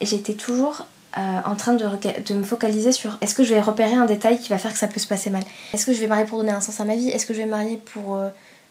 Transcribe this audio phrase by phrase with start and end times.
[0.00, 0.86] Et j'étais toujours
[1.18, 4.38] euh, en train de, de, me focaliser sur est-ce que je vais repérer un détail
[4.38, 5.42] qui va faire que ça peut se passer mal?
[5.72, 7.08] Est-ce que je vais marier pour donner un sens à ma vie?
[7.08, 8.16] Est-ce que je vais marier pour.
[8.16, 8.28] Euh,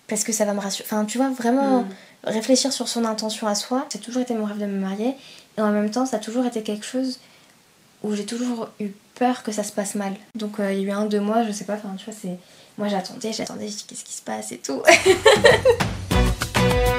[0.07, 0.87] parce que ça va me rassurer?
[0.89, 1.87] Enfin, tu vois, vraiment mm.
[2.25, 3.85] réfléchir sur son intention à soi.
[3.89, 5.15] C'est toujours été mon rêve de me marier.
[5.57, 7.19] Et en même temps, ça a toujours été quelque chose
[8.03, 10.13] où j'ai toujours eu peur que ça se passe mal.
[10.35, 12.13] Donc euh, il y a eu un, deux mois, je sais pas, enfin tu vois,
[12.19, 12.37] c'est.
[12.77, 14.81] Moi j'attendais, j'attendais, je dis qu'est-ce qui se passe et tout?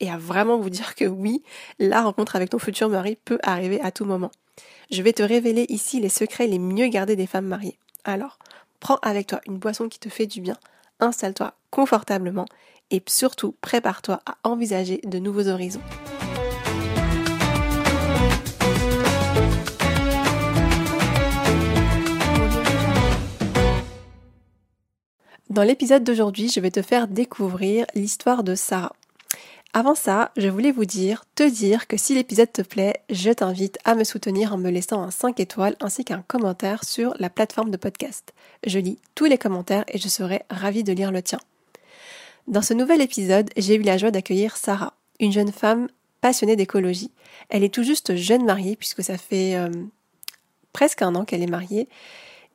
[0.00, 1.42] et à vraiment vous dire que oui,
[1.78, 4.30] la rencontre avec ton futur mari peut arriver à tout moment.
[4.90, 7.78] Je vais te révéler ici les secrets les mieux gardés des femmes mariées.
[8.04, 8.38] Alors,
[8.80, 10.56] prends avec toi une boisson qui te fait du bien,
[11.00, 12.46] installe-toi confortablement
[12.90, 15.80] et surtout prépare-toi à envisager de nouveaux horizons.
[25.52, 28.94] Dans l'épisode d'aujourd'hui, je vais te faire découvrir l'histoire de Sarah.
[29.74, 33.78] Avant ça, je voulais vous dire, te dire que si l'épisode te plaît, je t'invite
[33.86, 37.70] à me soutenir en me laissant un 5 étoiles ainsi qu'un commentaire sur la plateforme
[37.70, 38.34] de podcast.
[38.66, 41.38] Je lis tous les commentaires et je serai ravie de lire le tien.
[42.48, 45.88] Dans ce nouvel épisode, j'ai eu la joie d'accueillir Sarah, une jeune femme
[46.20, 47.10] passionnée d'écologie.
[47.48, 49.70] Elle est tout juste jeune mariée puisque ça fait euh,
[50.74, 51.88] presque un an qu'elle est mariée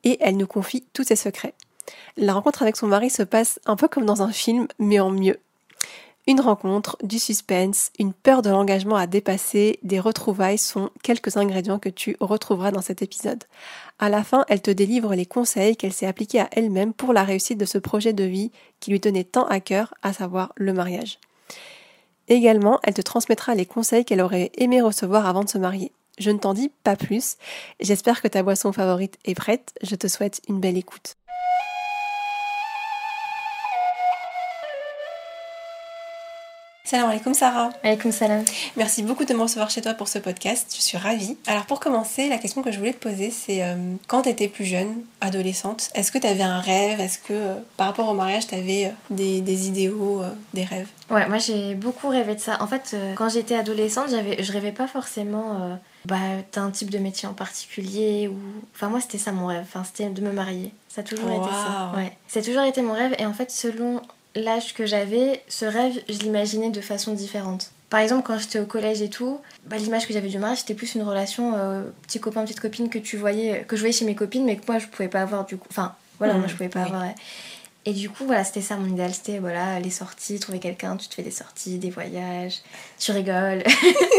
[0.04, 1.56] et elle nous confie tous ses secrets.
[2.16, 5.10] La rencontre avec son mari se passe un peu comme dans un film, mais en
[5.10, 5.40] mieux.
[6.30, 11.80] Une rencontre, du suspense, une peur de l'engagement à dépasser, des retrouvailles sont quelques ingrédients
[11.80, 13.46] que tu retrouveras dans cet épisode.
[13.98, 17.24] À la fin, elle te délivre les conseils qu'elle s'est appliqués à elle-même pour la
[17.24, 18.52] réussite de ce projet de vie
[18.82, 21.18] qui lui tenait tant à cœur, à savoir le mariage.
[22.28, 25.94] Également, elle te transmettra les conseils qu'elle aurait aimé recevoir avant de se marier.
[26.20, 27.38] Je ne t'en dis pas plus.
[27.80, 29.74] J'espère que ta boisson favorite est prête.
[29.82, 31.16] Je te souhaite une belle écoute.
[36.88, 37.70] Salam alaikum Sarah.
[37.84, 38.46] Alaikum salam.
[38.78, 40.72] Merci beaucoup de me recevoir chez toi pour ce podcast.
[40.74, 41.36] Je suis ravie.
[41.46, 43.76] Alors pour commencer, la question que je voulais te poser, c'est euh,
[44.08, 47.02] quand tu étais plus jeune, adolescente, est-ce que tu avais un rêve?
[47.02, 50.22] Est-ce que euh, par rapport au mariage, tu avais euh, des, idéaux,
[50.54, 50.88] des rêves?
[51.10, 52.56] Ouais, moi j'ai beaucoup rêvé de ça.
[52.64, 56.16] En fait, quand j'étais adolescente, j'avais, je rêvais pas forcément bah,
[56.54, 58.30] d'un type de métier en particulier.
[58.30, 58.38] ou
[58.74, 60.72] Enfin moi c'était ça mon rêve, enfin, c'était de me marier.
[60.88, 61.92] Ça a toujours été ça.
[61.98, 62.14] Ouais.
[62.30, 64.02] Ça a toujours été mon rêve et en fait selon
[64.38, 67.72] l'âge que j'avais, ce rêve, je l'imaginais de façon différente.
[67.90, 70.74] Par exemple, quand j'étais au collège et tout, bah, l'image que j'avais du mariage, c'était
[70.74, 74.06] plus une relation euh, petit copain, petite copine que tu voyais, que je voyais chez
[74.06, 75.68] mes copines, mais que moi je pouvais pas avoir du coup.
[75.70, 77.06] Enfin, voilà, moi je pouvais pas avoir.
[77.88, 79.14] Et du coup, voilà, c'était ça mon idéal.
[79.14, 82.56] C'était voilà, les sorties, trouver quelqu'un, tu te fais des sorties, des voyages,
[83.00, 83.64] tu rigoles.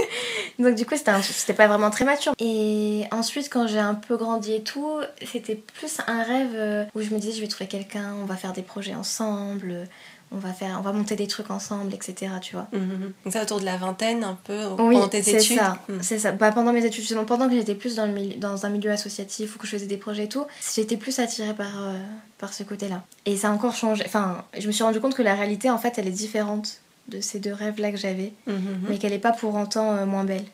[0.58, 2.32] Donc, du coup, c'était pas vraiment très mature.
[2.38, 7.02] Et ensuite, quand j'ai un peu grandi et tout, c'était plus un rêve euh, où
[7.02, 9.86] je me disais, je vais trouver quelqu'un, on va faire des projets ensemble
[10.30, 13.12] on va faire on va monter des trucs ensemble etc tu vois mhm.
[13.24, 16.02] donc ça autour de la vingtaine un peu pendant tes études ça, mhm.
[16.02, 18.68] c'est ça bah, pendant mes études justement pendant que j'étais plus dans, le dans un
[18.68, 21.98] milieu associatif ou que je faisais des projets et tout j'étais plus attirée par, euh,
[22.38, 25.14] par ce côté là et ça a encore changé enfin je me suis rendu compte
[25.14, 28.32] que la réalité en fait elle est différente de ces deux rêves là que j'avais
[28.46, 28.80] mhm.
[28.88, 30.44] mais qu'elle est pas pour autant euh, moins belle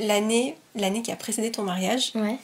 [0.00, 2.36] l'année l'année qui a précédé ton mariage ouais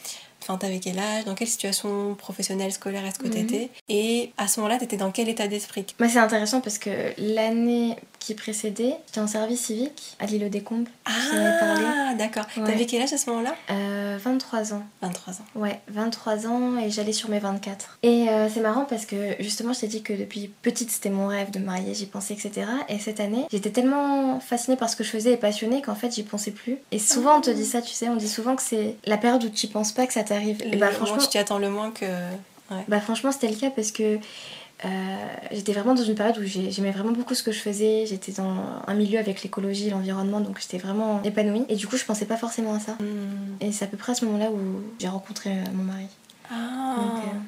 [0.49, 1.25] Enfin, t'avais quel âge?
[1.25, 3.63] Dans quelle situation professionnelle, scolaire est-ce que t'étais?
[3.63, 3.69] Mhm.
[3.89, 5.85] Et à ce moment-là, t'étais dans quel état d'esprit?
[5.99, 10.61] Bah, C'est intéressant parce que l'année qui précédait, j'étais en service civique à l'île des
[10.61, 10.89] Combes.
[11.05, 12.45] Ah, d'accord.
[12.55, 13.55] T'avais quel âge à ce moment-là?
[13.71, 14.83] Euh, 23 ans.
[15.03, 15.45] 23 ans.
[15.55, 17.99] Ouais, 23 ans et j'allais sur mes 24.
[18.03, 21.29] Et euh, c'est marrant parce que justement, je t'ai dit que depuis petite, c'était mon
[21.29, 22.67] rêve de me marier, j'y pensais, etc.
[22.89, 26.13] Et cette année, j'étais tellement fascinée par ce que je faisais et passionnée qu'en fait,
[26.15, 26.79] j'y pensais plus.
[26.91, 29.45] Et souvent, on te dit ça, tu sais, on dit souvent que c'est la période
[29.45, 30.63] où tu penses pas que ça t'arrive.
[30.63, 32.07] Et bah, franchement, tu t'y attends le moins que.
[32.89, 34.19] Bah, franchement, c'était le cas parce que
[34.85, 34.89] euh,
[35.53, 38.05] j'étais vraiment dans une période où j'aimais vraiment beaucoup ce que je faisais.
[38.07, 38.57] J'étais dans
[38.87, 41.65] un milieu avec l'écologie, l'environnement, donc j'étais vraiment épanouie.
[41.69, 42.93] Et du coup, je pensais pas forcément à ça.
[42.93, 43.57] Hmm.
[43.61, 46.07] Et c'est à peu près à ce moment-là où j'ai rencontré euh, mon mari.
[46.51, 46.97] Ah.
[46.99, 47.39] Euh,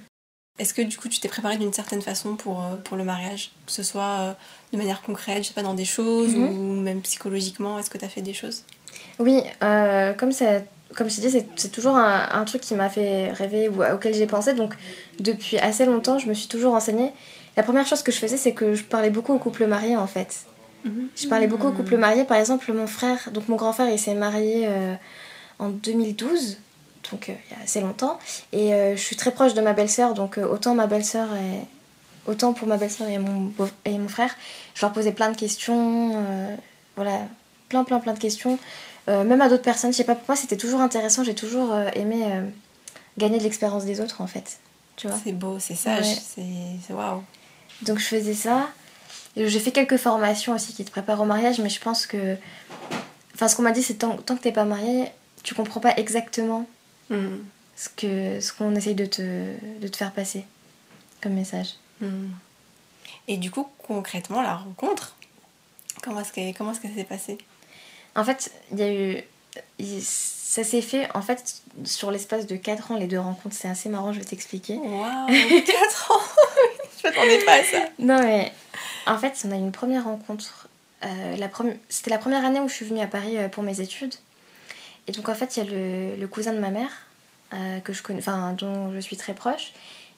[0.59, 3.51] Est-ce que du coup, tu t'es préparée d'une certaine façon pour, pour le mariage?
[3.67, 4.37] Que ce soit
[4.73, 6.49] de manière concrète, je sais pas, dans des choses mhm.
[6.49, 8.65] ou même psychologiquement Est-ce que tu as fait des choses?
[9.19, 10.63] Oui, comme ça
[10.99, 14.27] comme je te dis, c'est toujours un, truc qui m'a fait rêver ou auquel j'ai
[14.27, 14.53] pensé.
[14.53, 14.75] Donc,
[15.21, 17.13] depuis assez longtemps, je me suis toujours renseignée.
[17.57, 20.09] La première chose que je faisais, c'est que je parlais beaucoup aux couples mariés en
[20.09, 20.45] fait.
[20.85, 22.25] Je parlais beaucoup au couple marié.
[22.25, 24.95] Par exemple, mon frère, donc mon grand frère, il s'est marié euh,
[25.61, 26.57] en 2012,
[27.13, 28.19] donc euh, il y a assez longtemps.
[28.53, 32.55] Et euh, je suis très proche de ma belle-sœur, donc autant ma belle-sœur et autant
[32.55, 33.53] pour ma belle-sœur et mon,
[33.85, 34.35] et mon frère,
[34.75, 36.13] je leur posais plein de questions,
[36.97, 37.21] voilà,
[37.69, 38.59] plein plein plein de questions.
[39.09, 41.25] Même à d'autres personnes, je sais pas pourquoi, c'était toujours intéressant.
[41.25, 42.25] J'ai toujours aimé
[43.17, 44.59] gagner de l'expérience des autres en fait.
[44.97, 47.23] Tu vois C'est beau, c'est sage, c'est waouh.
[47.83, 48.69] Donc je faisais ça.
[49.37, 52.37] J'ai fait quelques formations aussi qui te préparent au mariage, mais je pense que.
[53.35, 55.13] Enfin, ce qu'on m'a dit, c'est tant, tant que t'es pas marié,
[55.45, 56.67] tu comprends pas exactement
[57.11, 57.37] hmm.
[57.77, 59.23] ce que ce qu'on essaye de te,
[59.81, 60.45] de te faire passer
[61.23, 61.75] comme message.
[62.01, 62.31] Hmm.
[63.29, 65.15] Et du coup, concrètement, la rencontre,
[66.03, 67.39] comment est-ce qu'elle comment est s'est passée
[68.19, 69.23] En fait, il y a eu.
[70.01, 73.55] Ça s'est fait, en fait, sur l'espace de 4 ans, les deux rencontres.
[73.55, 74.75] C'est assez marrant, je vais t'expliquer.
[74.75, 75.27] Waouh
[75.63, 76.21] 4 ans
[76.99, 77.79] Je m'attendais pas à ça.
[78.01, 78.53] Non, mais
[79.07, 80.69] en fait, on a eu une première rencontre.
[81.05, 81.49] Euh, la
[81.89, 84.15] C'était la première année où je suis venue à Paris euh, pour mes études.
[85.07, 86.91] Et donc, en fait, il y a le, le, cousin de ma mère,
[87.55, 89.73] euh, que je connais, enfin, dont je suis très proche.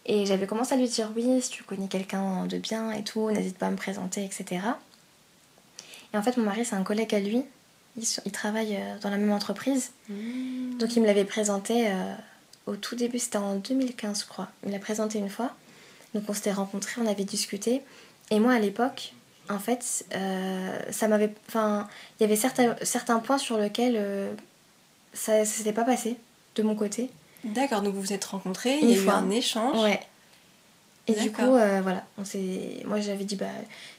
[0.07, 3.31] Et j'avais commencé à lui dire oui, si tu connais quelqu'un de bien et tout,
[3.31, 4.63] n'hésite pas à me présenter, etc.
[6.15, 7.45] Et en fait, mon mari, c'est un collègue à lui.
[7.97, 9.93] Il, il travaille dans la même entreprise.
[10.09, 10.79] Mmh.
[10.79, 11.89] Donc, il me l'avait présenté
[12.67, 14.49] au tout début, c'était en 2015, je crois.
[14.65, 15.51] Il l'a présenté une fois.
[16.15, 17.83] Donc, on s'était rencontrés, on avait discuté.
[18.31, 19.13] Et moi, à l'époque,
[19.49, 21.35] en fait, euh, ça m'avait.
[21.49, 21.89] Enfin,
[22.19, 24.33] il y avait certains, certains points sur lesquels euh,
[25.13, 26.17] ça ne s'était pas passé
[26.55, 27.11] de mon côté.
[27.43, 29.83] D'accord, donc vous vous êtes rencontrés, il y a eu un échange.
[29.83, 30.01] Ouais.
[31.07, 32.23] Et du coup, euh, voilà, on
[32.87, 33.47] moi j'avais dit, bah,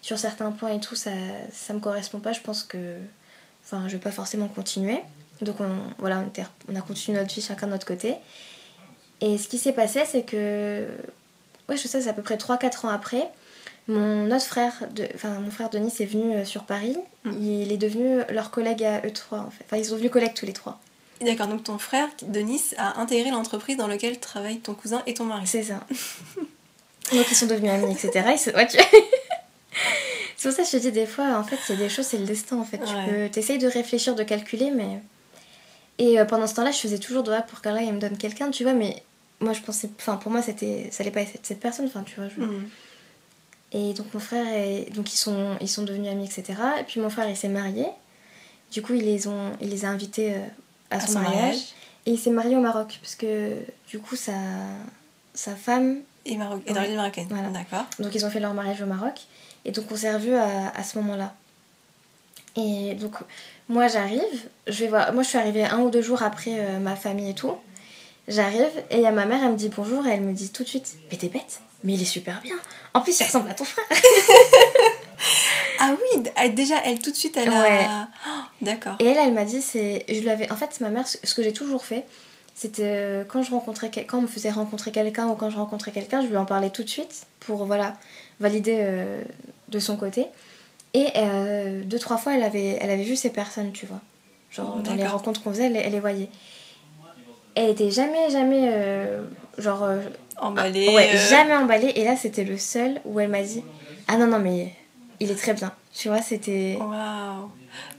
[0.02, 2.98] sur certains points et tout, ça ne me correspond pas, je pense que.
[3.72, 5.00] Enfin, je vais pas forcément continuer.
[5.42, 6.24] Donc, on, voilà,
[6.70, 8.16] on, a continué notre vie chacun de notre côté.
[9.22, 10.88] Et ce qui s'est passé, c'est que.
[11.70, 13.30] Ouais, je sais, c'est à peu près 3-4 ans après
[13.88, 16.98] mon autre frère, de, enfin mon frère Denis est venu euh, sur Paris.
[17.24, 17.32] Mm.
[17.42, 19.64] Il est devenu leur collègue à eux trois en fait.
[19.66, 20.80] Enfin ils sont venus collègues tous les trois.
[21.20, 25.26] D'accord, donc ton frère Denis a intégré l'entreprise dans laquelle travaillent ton cousin et ton
[25.26, 25.46] mari.
[25.46, 25.86] C'est ça.
[27.12, 28.26] donc ils sont devenus amis, etc.
[30.42, 32.18] C'est pour ça que je te dis des fois, en fait, c'est des choses, c'est
[32.18, 32.82] le destin en fait.
[33.32, 35.00] Tu essayes de réfléchir, de calculer, mais.
[36.00, 38.50] Et euh, pendant ce temps-là, je faisais toujours de pour qu'Allah il me donne quelqu'un,
[38.50, 39.04] tu vois, mais
[39.40, 39.88] moi je pensais.
[40.00, 42.28] Enfin, pour moi, c'était ça allait pas être cette personne, enfin, tu vois.
[42.28, 42.42] Je...
[42.42, 42.70] Mm.
[43.74, 44.92] Et donc mon frère, est...
[44.96, 46.60] donc ils sont, ils sont devenus amis, etc.
[46.80, 47.86] Et puis mon frère, il s'est marié.
[48.72, 50.40] Du coup, ils les, ont, il les a invités euh,
[50.90, 51.76] à, son, mariage.
[52.08, 53.58] Et il s'est marié au Maroc, parce que
[53.88, 54.34] du coup, sa,
[55.36, 56.00] sa femme...
[56.26, 56.64] Et, Maroc...
[56.66, 57.50] et dans l'île marocaine, voilà.
[57.50, 57.86] d'accord.
[58.00, 59.22] Donc ils ont fait leur mariage au Maroc.
[59.66, 61.34] Et donc on s'est revus à, à ce moment-là.
[62.56, 63.16] Et donc
[63.70, 66.80] moi j'arrive, je vais voir, moi je suis arrivée un ou deux jours après euh,
[66.80, 67.54] ma famille et tout.
[68.28, 70.52] J'arrive et il y a ma mère, elle me dit bonjour et elle me dit
[70.52, 72.56] tout de suite, mais t'es bête mais il est super bien.
[72.94, 73.86] En plus, il ressemble à ton frère.
[75.80, 78.08] ah oui, déjà, elle tout de suite, elle a.
[78.28, 78.30] Oh,
[78.62, 78.96] d'accord.
[79.00, 80.06] Et elle, elle m'a dit, c'est.
[80.08, 80.52] Je l'avais.
[80.52, 82.06] En fait, ma mère, ce que j'ai toujours fait,
[82.54, 85.92] c'était euh, quand je rencontrais quand on me faisait rencontrer quelqu'un ou quand je rencontrais
[85.92, 87.96] quelqu'un, je lui en parlais tout de suite pour voilà
[88.42, 89.24] valider euh,
[89.70, 90.28] de son côté.
[90.94, 94.02] Et euh, deux trois fois, elle avait, elle avait vu ces personnes, tu vois.
[94.52, 96.30] Genre dans les rencontres qu'on faisait, elle, elle, les voyait.
[97.56, 98.70] Elle était jamais, jamais
[99.58, 99.88] genre
[100.42, 100.90] emballé.
[100.90, 101.30] ouais, euh.
[101.30, 101.94] jamais emballé.
[101.96, 103.64] Et là, c'était le seul où elle m'a dit
[104.08, 104.74] Ah non, non, mais
[105.20, 105.72] il est très bien.
[105.94, 106.78] Tu vois, c'était.
[106.80, 107.50] Waouh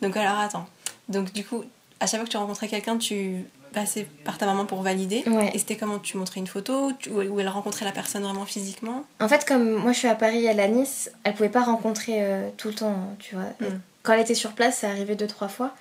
[0.02, 0.66] Donc, alors attends.
[1.08, 1.64] Donc, du coup,
[2.00, 5.24] à chaque fois que tu rencontrais quelqu'un, tu passais par ta maman pour valider.
[5.52, 9.28] Et c'était comment Tu montrais une photo Où elle rencontrait la personne vraiment physiquement En
[9.28, 12.48] fait, comme moi je suis à Paris, elle à Nice, elle pouvait pas rencontrer euh,
[12.56, 13.44] tout le temps, tu vois.
[13.60, 13.78] Hmm.
[14.02, 15.72] Quand elle était sur place, ça arrivait deux, trois fois.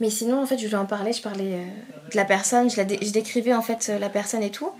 [0.00, 1.64] Mais sinon, en fait, je lui en parlais, je parlais euh,
[2.10, 4.70] de la personne, je, la je décrivais en fait la personne et tout.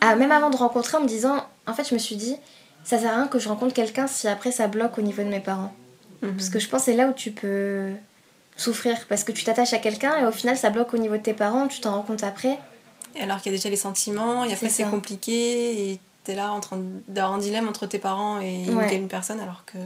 [0.00, 2.36] Ah, même avant de rencontrer, en me disant, en fait, je me suis dit,
[2.84, 5.28] ça sert à rien que je rencontre quelqu'un si après ça bloque au niveau de
[5.28, 5.74] mes parents.
[6.22, 6.36] Mhm.
[6.36, 7.90] Parce que je pense que c'est là où tu peux
[8.56, 9.06] souffrir.
[9.08, 11.34] Parce que tu t'attaches à quelqu'un et au final ça bloque au niveau de tes
[11.34, 12.58] parents, tu t'en rends compte après.
[13.14, 16.52] Et alors qu'il y a déjà les sentiments, et après c'est compliqué, et t'es là
[16.52, 19.78] en train d'avoir un dilemme entre tes parents et une, personne, alors que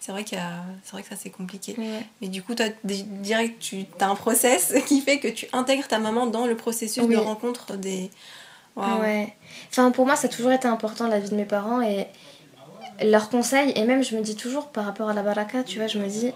[0.00, 0.38] c'est vrai, qu'il
[0.82, 1.76] c'est vrai que ça c'est compliqué.
[2.20, 5.98] Mais du coup, toi, direct, tu as un process qui fait que tu intègres ta
[5.98, 8.10] maman dans le processus de rencontre des
[8.76, 9.34] Ouais.
[9.70, 12.06] Enfin, pour moi, ça a toujours été important la vie de mes parents et
[13.02, 13.72] leurs conseils.
[13.76, 16.06] Et même, je me dis toujours par rapport à la baraka, tu vois, je me
[16.06, 16.32] dis,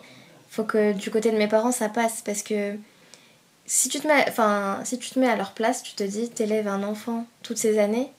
[0.57, 2.77] faut que du côté de mes parents, ça passe parce que
[3.67, 6.31] si tu te mets, enfin, si tu te mets à leur place, tu te dis,
[6.31, 8.11] t'élèves un enfant toutes ces années.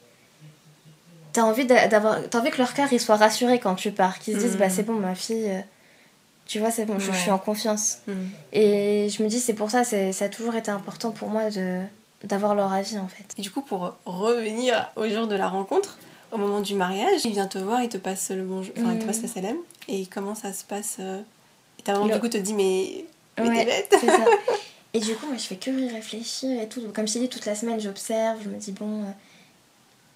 [1.33, 4.35] T'as envie d'avoir, t'as envie que leur cœur il soit rassuré quand tu pars, qu'ils
[4.35, 4.71] se disent, bah mm.
[4.71, 5.61] c'est bon, ma fille, euh,
[6.45, 7.99] tu vois, c'est bon, je, suis en confiance.
[8.07, 8.13] Mm.
[8.53, 11.81] Et je me dis, c'est pour ça, ça a toujours été important pour moi de,
[12.23, 13.25] d'avoir leur avis en fait.
[13.37, 15.97] Et du coup, pour revenir au jour de la rencontre,
[16.31, 18.99] au moment du mariage, il vient te voir, il te passe le bonjour, enfin, il
[18.99, 19.57] te passe le salam.
[19.87, 21.21] Et comment ça se passe euh,
[21.87, 23.05] ta maman, du coup, te dit, mais.
[23.37, 23.87] mais t'es bête.
[23.99, 24.25] c'est ça.
[24.93, 26.81] Et du coup, moi, je fais que réfléchir et tout.
[26.93, 29.11] Comme je t'ai dit, toute la semaine, j'observe, je me dis, bon, euh,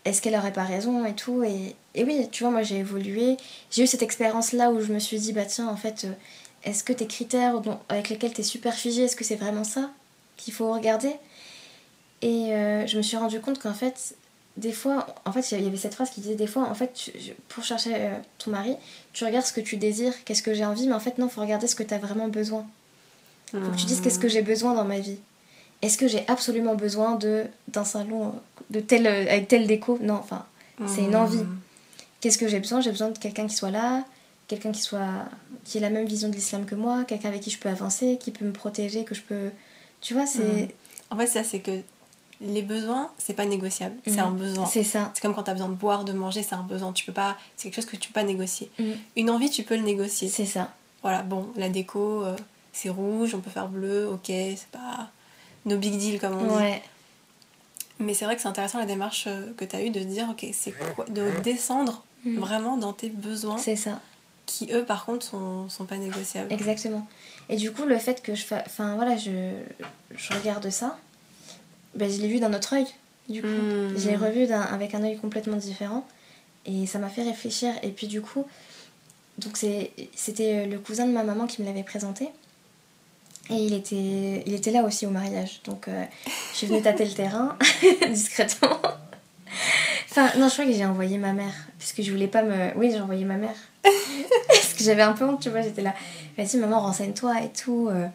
[0.06, 1.44] est-ce qu'elle aurait pas raison et tout.
[1.44, 3.38] Et, et oui, tu vois, moi, j'ai évolué.
[3.70, 6.14] J'ai eu cette expérience-là où je me suis dit, bah tiens, en fait, euh,
[6.64, 9.92] est-ce que tes critères avec lesquels tu es super figé, est-ce que c'est vraiment ça
[10.38, 11.14] qu'il faut regarder?
[12.22, 14.16] Et euh, je me suis rendu compte qu'en fait,
[14.58, 17.12] des fois, en fait, il y avait cette phrase qui disait des fois, en fait,
[17.48, 18.76] pour chercher ton mari,
[19.14, 21.32] tu regardes ce que tu désires, qu'est-ce que j'ai envie, mais en fait, non, il
[21.32, 22.66] faut regarder ce que tu as vraiment besoin.
[23.52, 25.18] Faut que tu dises qu'est-ce que j'ai besoin dans ma vie.
[25.82, 28.36] Est-ce que j'ai absolument besoin de d'un salon
[28.70, 29.98] de tel avec telle déco?
[30.02, 30.46] Non, enfin,
[30.88, 31.38] c'est une envie.
[31.40, 31.60] Hmm.
[32.20, 32.82] Qu'est-ce que j'ai besoin?
[32.82, 34.06] J'ai besoin de quelqu'un qui soit là,
[34.48, 35.26] quelqu'un qui soit
[35.66, 38.18] qui ait la même vision de l'islam que moi, quelqu'un avec qui je peux avancer,
[38.20, 39.50] qui peut me protéger, que je peux
[40.02, 40.68] tu vois, c'est hmm.
[41.10, 41.82] En fait, ça c'est que
[42.42, 44.20] les besoins, c'est pas négociable, c'est hmm.
[44.20, 44.66] un besoin.
[44.66, 45.12] C'est ça.
[45.14, 47.14] C'est comme quand tu as besoin de boire, de manger, c'est un besoin, tu peux
[47.14, 48.72] pas c'est quelque chose que tu peux pas négocier.
[49.16, 50.28] Une envie, tu peux le négocier.
[50.28, 50.74] C'est ça.
[51.02, 52.36] Voilà, bon, la déco euh,
[52.74, 55.10] c'est rouge, on peut faire bleu, ok, c'est pas
[55.66, 56.80] no big deal comme on dit.
[58.00, 60.28] Mais c'est vrai que c'est intéressant la démarche euh, que tu as eue de dire,
[60.32, 62.40] ok, c'est quoi De descendre mm.
[62.40, 63.58] vraiment dans tes besoins.
[63.60, 64.00] C'est ça.
[64.48, 66.52] Qui eux, par contre, sont, sont pas négociables.
[66.52, 67.08] Exactement.
[67.48, 68.44] Et du coup, le fait que je.
[68.66, 69.52] Enfin, voilà, je,
[70.16, 70.98] je regarde ça,
[71.96, 72.88] ben, je l'ai vu d'un autre œil.
[73.30, 73.98] Du coup, mm.
[73.98, 76.06] je l'ai revu avec un œil complètement différent.
[76.66, 77.74] Et ça m'a fait réfléchir.
[77.84, 78.46] Et puis, du coup,
[79.38, 82.30] donc c'était le cousin de ma maman qui me l'avait présenté.
[83.50, 85.62] Et il était, il était là aussi au mariage.
[85.66, 86.04] Donc euh,
[86.52, 87.58] je suis venue tâter le terrain
[88.10, 88.78] discrètement.
[90.10, 91.54] Enfin, non, je crois que j'ai envoyé ma mère.
[91.78, 92.78] Puisque je voulais pas me.
[92.78, 93.56] Oui, j'ai envoyé ma mère.
[94.48, 95.62] parce que j'avais un peu honte, tu vois.
[95.62, 95.94] J'étais là.
[96.38, 97.90] Vas-y, maman, renseigne-toi et tout.
[97.90, 98.08] Euh.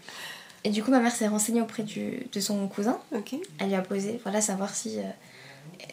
[0.66, 2.98] Et du coup, ma mère s'est renseignée auprès du, de son cousin.
[3.14, 3.36] Ok.
[3.60, 5.02] Elle lui a posé, voilà, savoir si euh,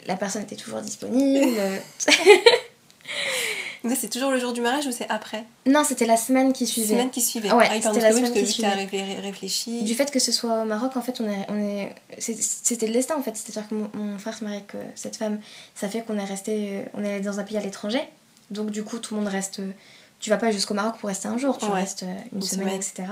[0.08, 1.62] la personne était toujours disponible.
[3.96, 5.46] c'est toujours le jour du mariage ou c'est après?
[5.68, 6.96] Non, c'était la semaine qui suivait.
[6.96, 7.52] Semaine qui suivait.
[7.52, 9.20] ouais, ah, c'était la semaine qui suivait.
[9.22, 9.84] réfléchi.
[9.84, 12.94] Du fait que ce soit au Maroc, en fait, on est, on est, c'était le
[12.94, 13.36] destin en fait.
[13.36, 15.40] C'est-à-dire que mon, frère se marie avec euh, cette femme,
[15.76, 18.02] ça fait qu'on est resté, euh, on est dans un pays à l'étranger.
[18.50, 19.62] Donc du coup, tout le monde reste.
[20.20, 23.04] Tu vas pas jusqu'au Maroc pour rester un jour, tu restes euh, une, semaine, etc.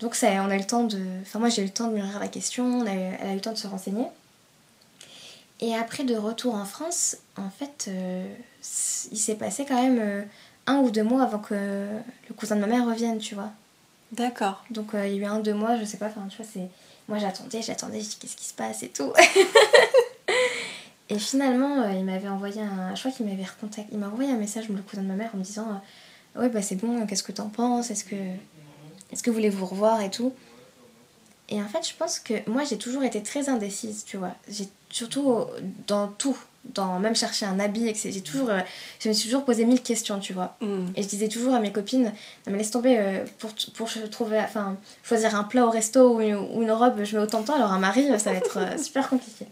[0.00, 0.98] Donc ça, on a eu le temps de.
[1.22, 2.64] Enfin moi, j'ai eu le temps de mûrir la question.
[2.64, 4.06] On a elle a eu le temps de se renseigner.
[5.60, 8.26] Et après, de retour en France, en fait, euh,
[9.12, 10.22] il s'est passé quand même euh,
[10.66, 13.50] un ou deux mois avant que le cousin de ma mère revienne, tu vois.
[14.12, 14.64] D'accord.
[14.70, 16.46] Donc euh, il y a eu un, deux mois, je sais pas, enfin, tu vois,
[16.50, 16.68] c'est.
[17.08, 19.12] Moi j'attendais, j'attendais, je dis qu'est-ce qui se passe et tout.
[21.08, 22.94] et finalement, il m'avait envoyé un.
[22.94, 23.92] Je crois qu'il m'avait recontacté.
[23.92, 25.82] Il m'a envoyé un message, le cousin de ma mère, en me disant
[26.36, 27.90] Ouais, bah c'est bon, qu'est-ce que t'en penses?
[27.90, 28.16] Est-ce que.
[29.12, 30.32] Est-ce que vous voulez vous revoir et tout?
[31.48, 34.34] Et en fait, je pense que moi j'ai toujours été très indécise, tu vois.
[34.48, 35.46] J'ai surtout
[35.86, 38.60] dans tout dans même chercher un habit j'ai toujours euh,
[38.98, 40.56] je me suis toujours posé mille questions tu vois.
[40.60, 40.88] Mm.
[40.94, 42.12] et je disais toujours à mes copines non
[42.48, 46.70] mais laisse tomber euh, pour pour trouver enfin choisir un plat au resto ou une,
[46.70, 49.46] robe je mets autant de temps alors un mari ça va être euh, super compliqué.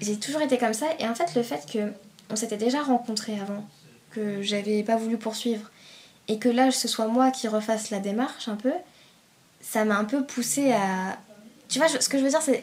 [0.00, 0.86] J'ai toujours été comme ça.
[0.98, 1.92] Et en fait le fait que
[2.30, 3.66] on s'était déjà rencontrés avant
[4.10, 5.70] que j'avais pas voulu poursuivre
[6.28, 8.72] et que là ce soit moi qui refasse la démarche un peu
[9.60, 11.18] ça m'a un peu poussé à
[11.68, 12.62] tu vois ce que je veux dire c'est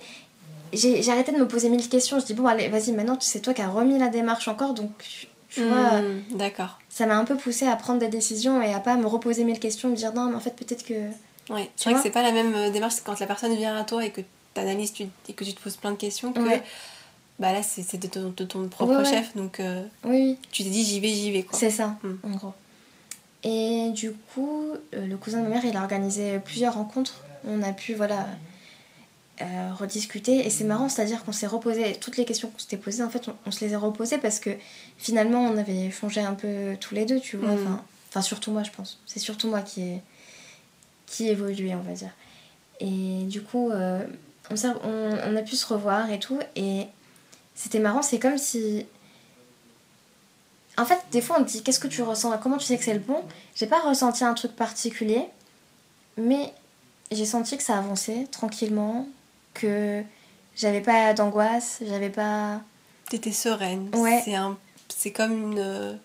[0.75, 2.19] j'ai arrêté de me poser mille questions.
[2.19, 4.91] Je dis, bon, allez, vas-y, maintenant, c'est toi qui as remis la démarche encore, donc
[5.49, 6.01] tu vois.
[6.01, 6.79] Hmm, d'accord.
[6.89, 9.59] Ça m'a un peu poussé à prendre des décisions et à pas me reposer mille
[9.59, 10.93] questions, me dire, non, mais en fait, peut-être que.
[11.49, 13.83] Oui, c'est vrai que c'est pas la même euh, démarche quand la personne vient à
[13.83, 14.93] toi et que tu analyses
[15.29, 16.39] et que tu te poses plein de questions que.
[17.37, 19.59] Bah là, c'est de, ton, de ton propre chef, donc.
[19.59, 20.37] Euh, oui.
[20.51, 21.59] Tu t'es dit, j'y vais, j'y vais, quoi.
[21.59, 22.15] C'est ça, hmm.
[22.23, 22.53] en gros.
[23.45, 27.21] Et du coup, euh, le cousin de ma mère, il a organisé plusieurs rencontres.
[27.47, 28.25] On a pu, voilà
[29.41, 30.45] euh, rediscuter.
[30.45, 33.29] Et c'est marrant, c'est-à-dire qu'on s'est reposé, toutes les questions qu'on s'était posées, en fait,
[33.45, 34.49] on, se les a reposées parce que
[34.97, 37.51] finalement, on avait changé un peu tous les deux, tu vois.
[37.51, 37.79] Mm.
[38.09, 38.99] Enfin, surtout moi, je pense.
[39.05, 40.01] C'est surtout moi qui, est,
[41.05, 42.11] qui évolué, on va dire.
[42.79, 44.03] Et du coup, euh,
[44.49, 46.39] on, on, on, a pu se revoir et tout.
[46.55, 46.87] Et
[47.53, 48.87] c'était marrant, c'est comme si.
[50.77, 52.83] En fait, des fois, on te dit qu'est-ce que tu ressens, comment tu sais que
[52.83, 53.23] c'est le bon?
[53.55, 55.25] J'ai pas ressenti un truc particulier,
[56.17, 56.53] mais
[57.11, 59.07] j'ai senti que ça avançait tranquillement,
[59.53, 60.03] que
[60.55, 62.61] j'avais pas d'angoisse, j'avais pas.
[63.09, 63.89] T'étais sereine.
[63.93, 64.21] Ouais.
[64.25, 64.57] C'est un,
[64.89, 65.99] c'est comme une,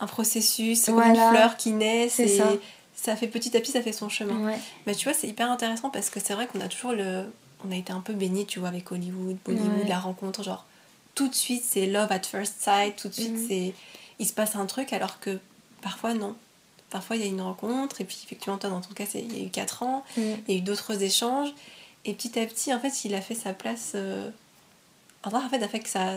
[0.00, 2.08] un processus, c'est comme une fleur qui naît.
[2.08, 2.52] C'est ça.
[2.94, 4.46] Ça fait petit à petit, ça fait son chemin.
[4.46, 4.58] Ouais.
[4.86, 7.24] Mais tu vois, c'est hyper intéressant parce que c'est vrai qu'on a toujours le.
[7.66, 10.66] On a été un peu baigné, tu vois, avec Hollywood, Bollywood, la rencontre, genre
[11.14, 13.46] tout de suite c'est love at first sight, tout de suite mm.
[13.48, 13.74] c'est
[14.22, 15.38] il se passe un truc alors que
[15.82, 16.34] parfois non.
[16.88, 19.42] Parfois il y a une rencontre et puis effectivement toi dans ton cas il y
[19.42, 20.20] a eu 4 ans, mm.
[20.48, 21.52] il y a eu d'autres échanges
[22.04, 23.92] et petit à petit, en fait, il a fait sa place.
[23.94, 24.30] Euh...
[25.24, 26.14] En fait, a fait que ça,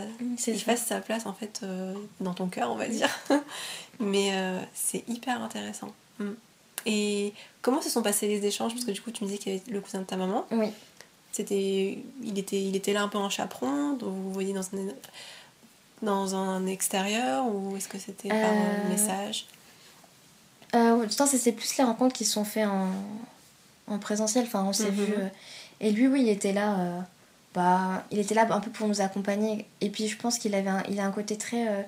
[0.47, 3.09] il fasse sa place en fait euh, dans ton cœur, on va dire.
[3.99, 5.93] Mais euh, c'est hyper intéressant.
[6.17, 6.31] Mm.
[6.87, 8.73] Et comment se sont passés les échanges?
[8.73, 10.47] Parce que du coup, tu me disais qu'il y avait le cousin de ta maman.
[10.49, 10.69] Oui.
[11.31, 14.87] C'était, il, était, il était là un peu en chaperon, donc vous voyez dans un,
[16.05, 19.47] dans un extérieur, ou est-ce que c'était par un message?
[20.73, 22.89] euh, c'est plus les rencontres qui se sont faites en,
[23.87, 24.45] en présentiel.
[24.45, 25.05] Enfin, on s'est mhm.
[25.05, 25.13] vu.
[25.81, 27.05] et lui, oui, il était là.
[27.53, 29.65] bah, il était là un peu pour nous accompagner.
[29.81, 31.85] Et puis, je pense qu'il avait il a un côté très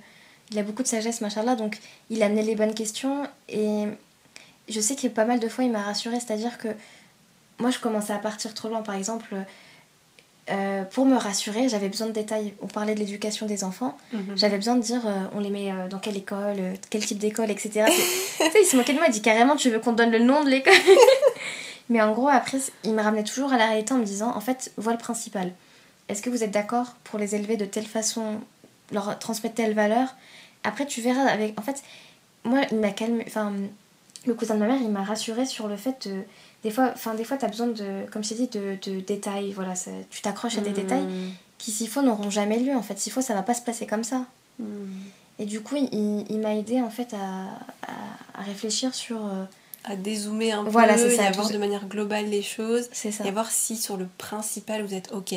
[0.52, 3.86] il a beaucoup de sagesse, machin là, donc il a amené les bonnes questions et
[4.70, 6.70] je sais que pas mal de fois il m'a rassuré, c'est-à-dire que
[7.60, 9.36] moi je commençais à partir trop loin, par exemple,
[10.50, 12.54] euh, pour me rassurer, j'avais besoin de détails.
[12.62, 14.38] On parlait de l'éducation des enfants, mhm.
[14.38, 16.58] j'avais besoin de dire euh, on les met euh, dans quelle école,
[16.90, 17.86] quel type d'école, etc.
[17.88, 20.12] tu sais, il se moquait de moi, il dit carrément tu veux qu'on te donne
[20.12, 20.74] le nom de l'école?
[21.90, 24.40] Mais en gros, après, il me ramenait toujours à la réalité en me disant en
[24.40, 25.52] fait, voilà le principal.
[26.10, 28.40] Est-ce que vous êtes d'accord pour les élever de telle façon,
[28.92, 30.16] leur transmettre telle valeur?
[30.64, 31.60] Après, tu verras avec.
[31.60, 31.84] En fait,
[32.44, 33.24] moi, il m'a calmé.
[33.28, 33.54] Enfin,
[34.26, 36.24] le cousin de ma mère, il m'a rassuré sur le fait de.
[36.68, 39.54] Des fois, enfin, des fois, t'as besoin de, comme je t'ai dit, de, de détails.
[39.54, 39.74] Voilà,
[40.10, 41.32] tu t'accroches à des détails hmm.
[41.58, 42.76] qui, s'il faut, n'auront jamais lieu.
[42.76, 44.26] En fait, s'il faut, ça va pas se passer comme ça.
[44.60, 44.66] Hmm.
[45.40, 49.26] Et du coup, il, il m'a aidé en fait à, à, réfléchir sur.
[49.26, 49.46] Euh,
[49.86, 52.90] à dézoomer un voilà, peu, et à voir de manière globale les choses.
[52.92, 53.24] C'est ça.
[53.24, 55.36] Et à voir si sur le principal vous êtes OK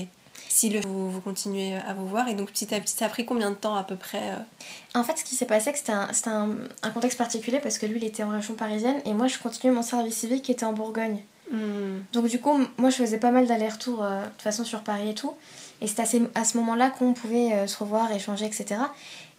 [0.50, 2.28] si le, vous, vous, continuez à vous voir.
[2.28, 4.98] Et donc petit à petit, ça a pris combien de temps à peu près euh
[4.98, 7.98] En fait, ce qui s'est passé, c'était un, un, un, contexte particulier parce que lui,
[7.98, 10.72] il était en région parisienne et moi, je continuais mon service civique qui était en
[10.72, 11.20] Bourgogne.
[11.50, 12.00] Hmm.
[12.12, 15.10] Donc du coup, moi, je faisais pas mal d'allers-retours euh, de toute façon sur Paris
[15.10, 15.34] et tout.
[15.80, 16.04] Et c'était
[16.34, 18.80] à ce moment-là qu'on pouvait euh, se revoir, échanger, etc.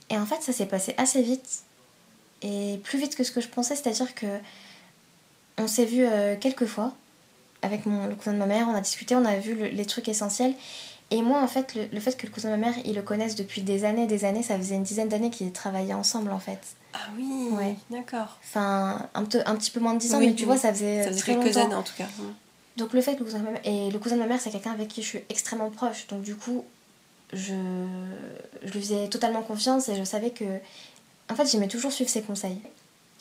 [0.10, 1.64] Et en fait, ça s'est passé assez vite.
[2.42, 4.28] Et plus vite que ce que je pensais, c'est-à-dire que
[5.58, 6.08] on s'est vu
[6.40, 6.94] quelques fois
[7.62, 10.08] avec mon, le cousin de ma mère, on a discuté, on a vu les trucs
[10.08, 10.56] essentiels.
[11.12, 13.36] Et moi, en fait, le, fait que le cousin de ma mère, ils le connaissent
[13.36, 16.60] depuis des années, des années, ça faisait une dizaine d'années qu'ils travaillaient ensemble, en fait.
[16.94, 17.76] Ah oui, ouais.
[17.90, 18.38] d'accord.
[18.44, 21.10] Enfin, un, un, petit peu moins de dix ans, mais tu vois, ça faisait, ça
[21.10, 22.08] faisait quelques années, en tout cas.
[22.78, 23.62] Donc le fait que le cousin de ma mère...
[23.66, 26.08] Et le cousin de ma mère, c'est quelqu'un avec qui je suis extrêmement proche.
[26.08, 26.64] Donc du coup,
[27.34, 27.54] je,
[28.64, 30.46] je lui faisais totalement confiance et je savais que...
[31.30, 32.60] En fait, j'aimais toujours suivre ses conseils.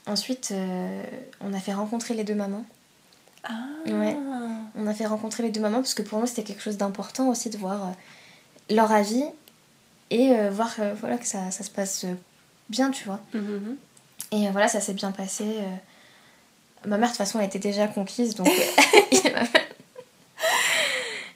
[0.07, 1.03] Ensuite, euh,
[1.41, 2.65] on a fait rencontrer les deux mamans.
[3.45, 3.53] Ah.
[3.87, 4.17] Ouais.
[4.77, 7.29] On a fait rencontrer les deux mamans parce que pour nous c'était quelque chose d'important
[7.29, 9.25] aussi de voir euh, leur avis
[10.11, 12.07] et euh, voir euh, voilà, que ça, ça, se passe
[12.69, 13.21] bien, tu vois.
[13.35, 13.77] Mhm.
[14.33, 15.45] Et voilà, ça s'est bien passé.
[16.87, 18.49] Ma mère, de toute façon, elle était déjà conquise, donc.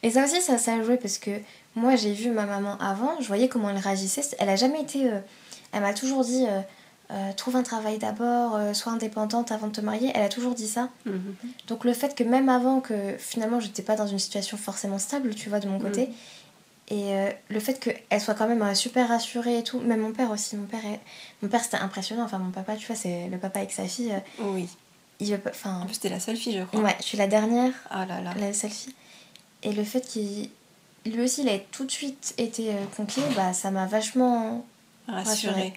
[0.02, 1.30] et ça aussi, ça, ça a joué parce que
[1.74, 4.36] moi, j'ai vu ma maman avant, je voyais comment elle réagissait.
[4.38, 5.10] Elle a jamais été.
[5.72, 6.46] elle m'a toujours dit
[7.10, 10.10] euh, trouve un travail d'abord, euh, sois indépendante avant de te marier.
[10.14, 10.88] Elle a toujours dit ça.
[11.04, 11.34] Mhm.
[11.68, 15.34] Donc le fait que même avant que finalement j'étais pas dans une situation forcément stable,
[15.34, 16.12] tu vois, de mon côté, mhm.
[16.88, 20.30] et euh, le fait qu'elle soit quand même super rassurée et tout, même mon père
[20.30, 20.80] aussi, mon père,
[21.42, 22.24] mon père c'était impressionnant.
[22.24, 24.14] Enfin mon papa, tu vois, c'est le papa avec sa fille.
[24.40, 24.68] oui.
[25.20, 25.80] Il veut enfin.
[25.80, 26.80] En plus t'es la seule fille, je crois.
[26.80, 27.72] Ouais, je suis la dernière.
[27.88, 28.34] Ah là là.
[28.40, 28.94] La seule fille.
[29.62, 30.50] Et le fait qu'il
[31.06, 34.64] lui aussi il a tout de suite été conquis, bah ça m'a vachement
[35.06, 35.74] rassurée.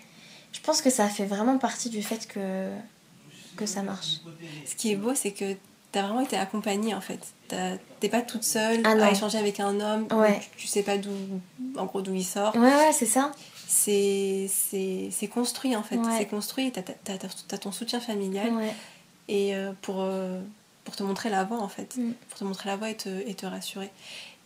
[0.58, 2.70] Je pense que ça fait vraiment partie du fait que,
[3.56, 4.22] que ça marche.
[4.66, 5.54] Ce qui est beau, c'est que
[5.92, 7.20] tu as vraiment été accompagnée en fait.
[8.00, 10.08] T'es pas toute seule ah à échanger avec un homme.
[10.12, 10.42] Ouais.
[10.58, 11.12] Tu, sais pas d'où,
[11.78, 12.56] en gros, d'où il sort.
[12.56, 13.32] Ouais, ouais, c'est ça.
[13.68, 16.00] C'est, c'est, construit en fait.
[16.18, 16.72] C'est construit.
[16.72, 18.52] Tu as, ton soutien familial.
[19.30, 20.42] Et euh, pour, euh,
[20.86, 21.98] pour te montrer la voie en fait.
[21.98, 22.14] Mm.
[22.30, 23.92] Pour te montrer la voie et te, et te rassurer.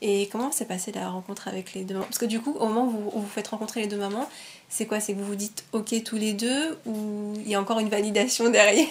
[0.04, 2.06] Et comment s'est passée la rencontre avec les deux mamans?
[2.06, 4.28] Parce que du coup, au moment où vous, vous faites rencontrer les deux mamans,
[4.68, 5.00] c'est quoi?
[5.00, 7.90] C'est que vous vous dites OK tous les deux ou il y a encore une
[7.90, 8.88] validation derrière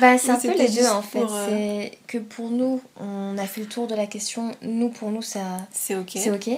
[0.00, 1.18] Bah, c'est un peu les deux en fait.
[1.18, 4.52] Euh, c'est que pour nous, on a fait le tour de la question.
[4.62, 5.58] Nous, pour nous, ça.
[5.72, 6.12] C'est OK.
[6.14, 6.48] C'est OK.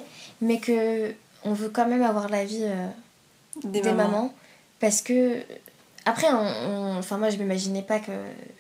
[0.41, 1.13] Mais que
[1.45, 2.87] on veut quand même avoir l'avis euh,
[3.65, 4.33] des, mamans.
[4.79, 5.43] Parce que.
[6.05, 8.13] Après, on, enfin, moi, je m'imaginais pas que.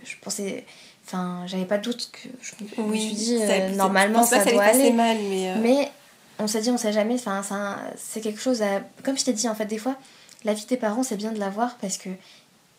[0.02, 0.64] Je pensais
[1.06, 4.92] Enfin, j'avais pas de doute que je me suis dit, euh, normalement, ça, doit aller.
[4.92, 5.90] Mal, mais, euh, mais
[6.38, 7.16] on s'est dit, on sait jamais.
[7.26, 8.80] Enfin, c'est quelque chose à...
[9.04, 9.96] Comme je t'ai dit, en fait, des fois,
[10.44, 12.08] la vie de tes parents, c'est bien de l'avoir parce que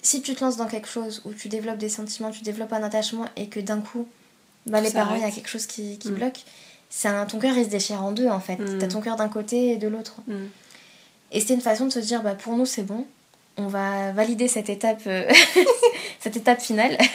[0.02, 2.84] si tu te lances dans quelque chose où tu développes des sentiments, tu développes un
[2.84, 4.08] attachement et que d'un coup,
[4.66, 6.16] bah, les parents, il y a quelque chose qui, qui mm.
[6.16, 6.40] bloque,
[7.06, 8.58] un, ton cœur, il se déchire en deux, en fait.
[8.58, 8.80] Mm.
[8.80, 10.16] T'as ton cœur d'un côté et de l'autre.
[10.28, 10.46] Mm.
[11.32, 13.06] Et c'était une façon de se dire, bah, pour nous, c'est bon.
[13.58, 15.32] On va valider cette étape, euh,
[16.20, 16.98] cette étape finale.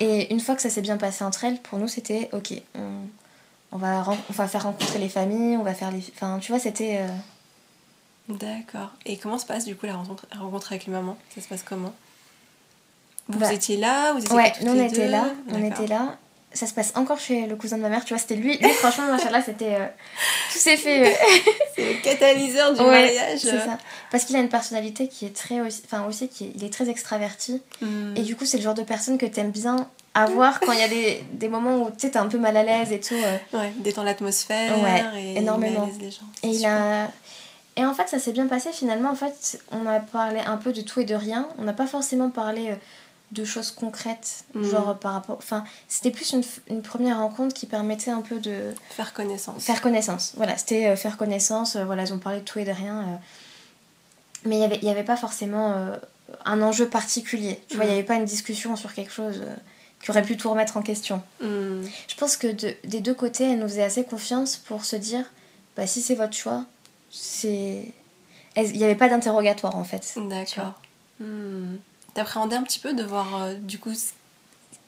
[0.00, 3.02] Et une fois que ça s'est bien passé entre elles, pour nous, c'était ok, on,
[3.72, 6.02] on, va, on va faire rencontrer les familles, on va faire les.
[6.14, 6.98] Enfin, tu vois, c'était.
[7.00, 7.08] Euh,
[8.28, 8.90] D'accord.
[9.06, 11.16] Et comment se passe du coup la rencontre, rencontre avec les mamans?
[11.34, 11.94] Ça se passe comment?
[13.28, 15.24] Vous, bah, étiez là Vous étiez Ouais, nous on était là.
[15.50, 16.18] On était là.
[16.58, 18.68] Ça se passe encore chez le cousin de ma mère, tu vois, c'était lui, lui
[18.70, 19.76] franchement, machallah, c'était.
[19.76, 19.86] euh,
[20.52, 21.08] tout s'est fait.
[21.08, 21.14] euh,
[21.76, 23.38] C'est le catalyseur du ouais, mariage.
[23.40, 23.78] c'est ça.
[24.10, 25.60] Parce qu'il a une personnalité qui est très.
[25.60, 27.62] Aussi, enfin, aussi, qui est, il est très extraverti.
[27.80, 28.14] Hmm.
[28.16, 30.82] Et du coup, c'est le genre de personne que t'aimes bien avoir quand il y
[30.82, 33.14] a des, des moments où tu sais, t'es un peu mal à l'aise et tout.
[33.14, 35.86] euh, Ouais, détend l'atmosphère Ouais, et énormément.
[35.86, 36.26] l'aise les gens.
[36.42, 37.08] Et il a.
[37.76, 39.10] Et en fait, ça s'est bien passé finalement.
[39.10, 41.48] En fait, on a parlé un peu de tout et de rien.
[41.58, 42.74] On n'a pas forcément parlé euh,
[43.32, 44.70] de choses concrètes, Mhm.
[44.70, 45.36] genre par rapport.
[45.36, 49.62] Enfin, c'était plus une, une première rencontre qui permettait un peu de Faire connaissance.
[49.62, 50.32] faire connaissance.
[50.36, 51.76] Voilà, c'était euh, faire connaissance.
[51.76, 53.00] euh, voilà, ils ont parlé de tout et de rien.
[53.00, 53.16] euh.
[54.46, 55.74] Mais il n'y avait, il y avait pas forcément
[56.44, 57.60] un enjeu particulier.
[57.68, 57.98] Tu vois, il n'y Mhm.
[57.98, 59.42] avait pas une discussion sur quelque chose
[60.02, 61.22] qui aurait pu tout remettre en question.
[61.42, 61.82] Hmm.
[62.06, 65.24] Je pense que de- des deux côtés, elle nous faisait assez confiance pour se dire
[65.76, 66.64] bah, si c'est votre choix,
[67.10, 67.92] c'est.
[68.56, 70.14] Il n'y avait pas d'interrogatoire en fait.
[70.16, 70.80] D'accord.
[72.18, 73.92] T'appréhendais un petit peu de voir, euh, du coup,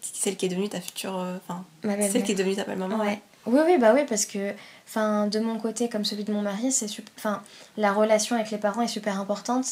[0.01, 1.17] celle qui est devenue ta future.
[1.19, 1.65] euh, Enfin,
[2.11, 2.97] celle qui est devenue ta belle-maman.
[2.99, 3.21] Ouais.
[3.47, 4.53] Oui, oui, bah oui, parce que
[4.89, 7.43] enfin, de mon côté, comme celui de mon mari, c'est enfin,
[7.77, 9.67] la relation avec les parents est super importante.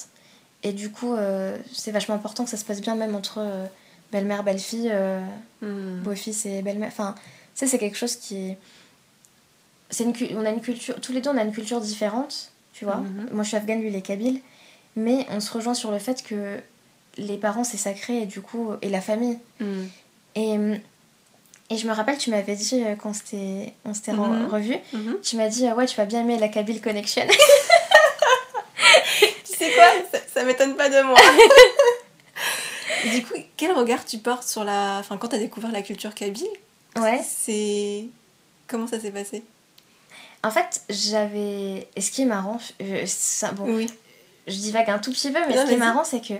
[0.62, 3.66] Et du coup, euh, c'est vachement important que ça se passe bien, même entre euh,
[4.12, 5.21] belle-mère, belle-fille, euh,
[5.61, 6.01] Hmm.
[6.05, 6.88] beau-fils et belle-mère.
[6.92, 7.23] Enfin, tu
[7.55, 8.55] sais, c'est quelque chose qui.
[9.90, 11.01] C'est une, on a une culture.
[11.01, 12.97] Tous les deux, on a une culture différente, tu vois.
[12.99, 13.29] Mhm.
[13.33, 14.40] Moi, je suis afghane, lui, il est kabyle.
[14.97, 16.61] Mais on se rejoint sur le fait que
[17.19, 19.39] les parents, c'est sacré, et du coup, et la famille.
[19.61, 19.85] Hmm.
[20.35, 20.55] Et,
[21.71, 24.47] et je me rappelle, tu m'avais dit euh, quand on s'était re- Mhm.
[24.47, 25.17] revus, Mhm.
[25.23, 27.27] tu m'as dit, euh, ouais, tu vas bien aimer la Kabyle Connection.
[29.45, 29.85] Tu sais quoi?
[30.13, 31.17] Ça, ça m'étonne pas de moi.
[33.13, 34.99] du coup, quel regard tu portes sur la.
[35.01, 36.47] Enfin, quand t'as découvert la culture kabyle,
[37.01, 37.21] ouais.
[37.27, 38.05] c'est.
[38.69, 39.43] Comment ça s'est passé?
[40.45, 41.89] En fait, j'avais.
[41.97, 43.89] Et ce qui est marrant, je- ça, bon, Oui.
[44.47, 46.35] je divague un tout petit peu, mais Non, ce qui est marrant, c'est que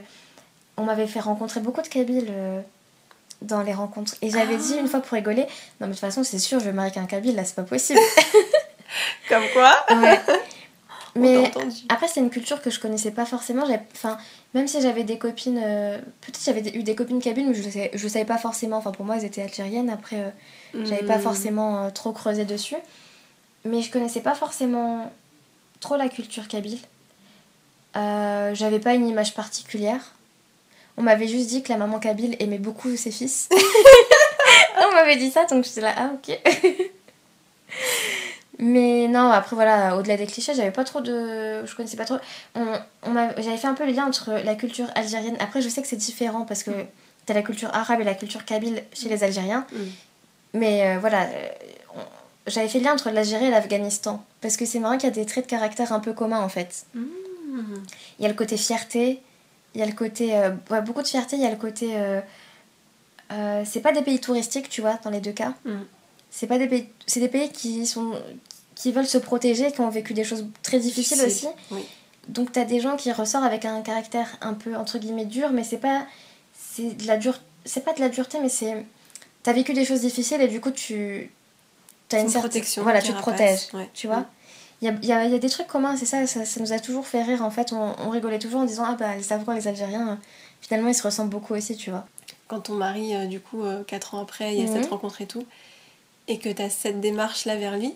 [0.79, 2.61] on m'avait fait rencontrer beaucoup de Kabyles euh,
[3.43, 4.14] dans les rencontres.
[4.23, 4.59] Et j'avais Ah.
[4.59, 5.49] dit une fois pour rigoler, non
[5.83, 7.62] mais de toute façon, c'est sûr, je vais marier avec un Kabyle, là, c'est pas
[7.62, 8.01] possible.
[9.29, 10.21] Comme quoi Ouais.
[11.14, 11.51] Mais
[11.88, 13.64] après, c'est une culture que je connaissais pas forcément.
[13.93, 14.19] Enfin,
[14.55, 17.71] même si j'avais des copines, euh, peut-être j'avais eu des copines kabyles, mais je ne
[17.71, 18.77] savais, je savais pas forcément.
[18.77, 19.91] Enfin, pour moi, elles étaient algériennes.
[19.91, 21.23] Après, euh, j'avais pas Hmm.
[21.23, 22.77] forcément euh, trop creusé dessus.
[23.64, 25.11] Mais je connaissais pas forcément
[25.81, 26.79] trop la culture kabyle.
[27.95, 30.14] J'avais pas une image particulière.
[30.98, 33.48] On m'avait juste dit que la maman kabyle aimait beaucoup ses fils.
[34.76, 36.38] On m'avait dit ça, donc j'étais là, ah ok.
[38.61, 41.64] Mais non, après voilà, au-delà des clichés, j'avais pas trop de.
[41.64, 42.16] Je connaissais pas trop.
[42.56, 42.64] On,
[43.04, 45.37] on j'avais fait un peu le lien entre la culture algérienne.
[45.38, 46.72] Après, je sais que c'est différent parce que
[47.26, 49.64] t'as la culture arabe et la culture kabyle chez les Algériens.
[49.72, 49.76] Mm.
[50.54, 51.28] Mais euh, voilà,
[51.94, 52.00] on-
[52.50, 54.24] j'avais fait le lien entre l'Algérie et l'Afghanistan.
[54.40, 56.48] Parce que c'est marrant qu'il y a des traits de caractère un peu communs en
[56.48, 56.84] fait.
[56.94, 57.04] Hmm.
[58.18, 59.20] Il y a le côté fierté,
[59.74, 60.35] il y a le côté.
[60.37, 61.90] euh, ouais, beaucoup de fierté, il y a le côté.
[61.96, 62.20] euh,
[63.33, 65.54] euh, c'est pas des pays touristiques, tu vois, dans les deux cas.
[65.64, 65.81] Mm.
[66.31, 66.88] C'est pas des pays.
[67.07, 68.12] C'est des pays qui sont.
[68.74, 71.57] qui veulent se protéger, qui ont vécu des choses très difficiles Difficile, aussi.
[71.72, 71.85] Oui.
[72.28, 75.64] Donc t'as des gens qui ressortent avec un caractère un peu entre guillemets dur, mais
[75.64, 76.07] c'est pas
[76.54, 78.85] c'est de la dure c'est pas de la dureté, mais c'est
[79.42, 81.31] t'as vécu des choses difficiles et du coup tu
[82.09, 83.88] t'as une, une certaine protection, voilà tu te protèges, ouais.
[83.94, 84.20] tu vois.
[84.20, 84.26] Mm.
[84.81, 86.45] Il y a, il y, a, il y a des trucs communs, c'est ça, ça,
[86.45, 87.73] ça nous a toujours fait rire en fait.
[87.73, 90.14] On, on rigolait toujours en disant ah bah les Afghans, les Algériens, euh,
[90.61, 92.07] finalement ils se ressemblent beaucoup aussi, tu vois.
[92.47, 94.81] Quand ton mari, euh, du coup, 4 ans après, il y a Mhm.
[94.83, 95.45] cette rencontre et tout,
[96.29, 97.95] et que t'as cette démarche-là vers lui,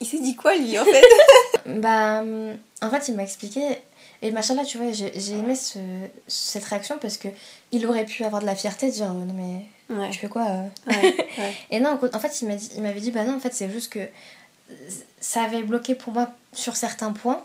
[0.00, 1.04] il s'est dit quoi, lui, en fait
[1.66, 3.60] Bah, hum, en fait, il m'a expliqué.
[4.20, 5.78] Et machin là, tu vois, j'ai aimé ce,
[6.26, 7.28] cette réaction parce que
[7.70, 10.10] il aurait pu avoir de la fierté, dire euh, non mais Ouais.
[10.10, 11.54] tu fais quoi euh ouais, ouais.
[11.70, 13.70] Et non, en fait, il m'a dit- il m'avait dit bah non, en fait, c'est
[13.70, 14.00] juste que
[15.20, 17.42] ça avait bloqué pour moi sur certains points.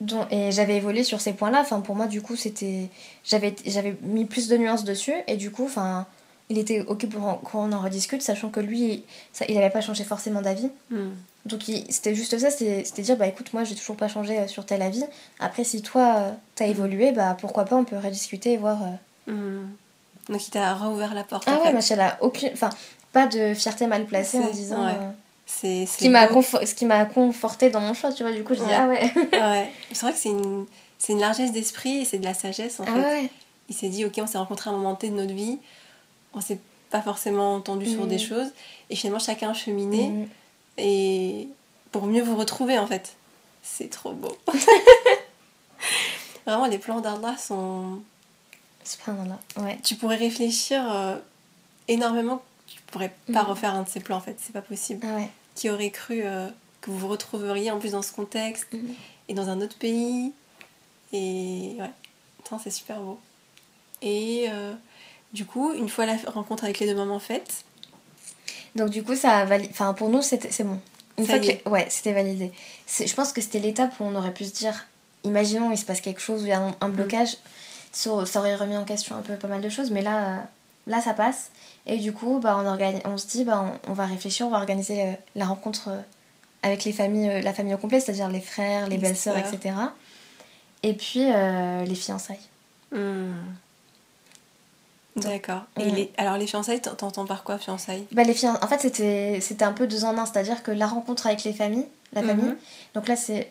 [0.00, 1.60] Dont, et j'avais évolué sur ces points-là.
[1.60, 2.88] Enfin, pour moi, du coup, c'était.
[3.24, 3.54] J'avais
[4.02, 5.14] mis plus de nuances dessus.
[5.26, 6.06] Et du coup, enfin.
[6.50, 10.04] Il était ok pour qu'on en rediscute, sachant que lui, ça, il n'avait pas changé
[10.04, 10.70] forcément d'avis.
[10.90, 11.12] Hmm.
[11.46, 14.66] Donc c'était juste ça, c'était dire bah écoute moi j'ai toujours pas changé euh, sur
[14.66, 15.04] tel avis.
[15.40, 18.78] Après si toi euh, t'as évolué bah pourquoi pas on peut rediscuter et voir.
[18.82, 19.32] euh.
[19.32, 19.68] Hmm.
[20.28, 21.44] Donc il t'a rouvert la porte.
[21.46, 22.02] Ah ouais fait.
[22.20, 22.70] aucune enfin
[23.12, 24.84] pas de fierté mal placée en disant.
[24.84, 24.92] ouais.
[24.92, 25.10] euh,
[25.46, 28.54] C'est ce qui m'a ce qui m'a conforté dans mon choix tu vois du coup
[28.54, 28.74] je dis Ouais.
[28.74, 29.12] ah ouais.
[29.32, 29.70] Ouais.
[29.92, 30.66] C'est vrai que c'est une,
[30.98, 33.00] c'est une largesse d'esprit et c'est de la sagesse en ah fait.
[33.00, 33.30] ouais.
[33.68, 35.58] Il s'est dit, ok, on s'est rencontrés à un moment T de notre vie,
[36.34, 36.58] on s'est
[36.90, 38.08] pas forcément entendu sur Mhm.
[38.08, 38.48] des choses,
[38.90, 40.28] et finalement chacun a cheminé, Mhm.
[40.78, 41.48] et
[41.92, 43.14] pour mieux vous retrouver en fait.
[43.62, 44.36] C'est trop beau.
[46.46, 48.00] Vraiment, les plans d'Allah sont.
[48.84, 49.38] Subhanallah.
[49.56, 49.78] Ouais.
[49.82, 51.16] Tu pourrais réfléchir euh,
[51.88, 52.42] énormément,
[52.94, 53.48] pourrais pas Mhm.
[53.50, 55.06] refaire un de ces plans en fait, c'est pas possible.
[55.08, 55.28] Ah ouais.
[55.54, 56.48] Qui aurait cru euh,
[56.80, 58.94] que vous vous retrouveriez en plus dans ce contexte Mhm.
[59.28, 60.32] et dans un autre pays.
[61.12, 61.90] Et ouais,
[62.62, 63.18] c'est super beau.
[64.02, 64.72] Et euh,
[65.32, 67.64] du coup, une fois la rencontre avec les deux mamans faite,
[68.76, 69.70] Donc du coup, ça a validé.
[69.70, 70.80] Enfin, pour nous, c'est bon.
[71.16, 71.68] Une fois que...
[71.68, 72.50] Ouais, c'était validé.
[72.88, 74.86] Je pense que c'était l'étape où on aurait pu se dire,
[75.22, 76.76] imaginons, il se passe quelque chose, il y a un, Mm.
[76.80, 77.36] un blocage,
[77.92, 80.48] ça, ça aurait remis en question un peu pas mal de choses, mais là,
[80.88, 81.50] là ça passe.
[81.86, 84.50] Et du coup, bah, on, organi- on se dit, bah, on, on va réfléchir, on
[84.50, 86.00] va organiser euh, la rencontre euh,
[86.62, 89.54] avec les familles, euh, la famille au complet, c'est-à-dire les frères, les Les belles-sœurs, sœurs.
[89.54, 89.74] etc.
[90.82, 92.38] Et puis euh, les fiançailles.
[92.92, 93.32] Hmm.
[95.16, 95.62] D'accord.
[95.78, 95.90] Et Ouais.
[95.90, 96.12] les...
[96.16, 98.04] alors les fiançailles, t'en- t'entends par quoi fiançailles?
[98.12, 100.86] Bah, les fian- En fait, c'était c'était un peu deux en un, c'est-à-dire que la
[100.88, 102.56] rencontre avec les familles, la famille, Mhm.
[102.94, 103.48] donc là, c'est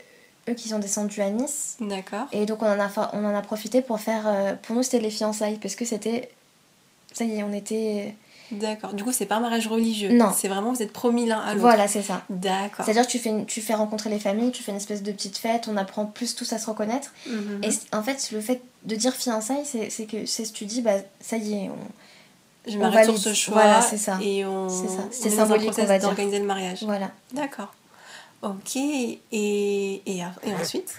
[0.50, 1.78] eux qui sont descendus à Nice.
[1.80, 2.26] D'accord.
[2.34, 4.58] Et donc on en a, fa- on en a profité pour faire...
[4.64, 6.30] pour nous, c'était les fiançailles, parce que c'était...
[7.14, 8.14] Ça y est, on était...
[8.52, 8.94] D'accord.
[8.94, 10.12] Du coup, c'est pas un mariage religieux.
[10.12, 10.32] Non.
[10.36, 11.62] C'est vraiment, vous êtes promis l'un à l'autre.
[11.62, 12.24] Voilà, c'est ça.
[12.30, 12.86] D'accord.
[12.86, 15.38] C'est-à-dire que tu fais, tu fais rencontrer les familles, tu fais une espèce de petite
[15.38, 17.12] fête, on apprend plus tous à se reconnaître.
[17.28, 17.62] Mhm.
[17.64, 20.98] Et en fait, le fait de dire fiançailles, c'est c'est que c'est tu dis, bah
[21.20, 22.72] ça y est, on...
[22.72, 23.56] Je m'arrête sur ce choix.
[23.56, 24.18] Voilà, c'est ça.
[24.22, 24.70] Et on.
[24.70, 25.04] C'est ça.
[25.12, 26.08] C'est symbolique, on va dire.
[26.08, 26.84] d'organiser le mariage.
[26.84, 27.12] voilà.
[27.34, 27.74] D'accord.
[28.42, 28.76] Ok.
[28.76, 30.24] Et, et, et
[30.62, 30.96] ensuite?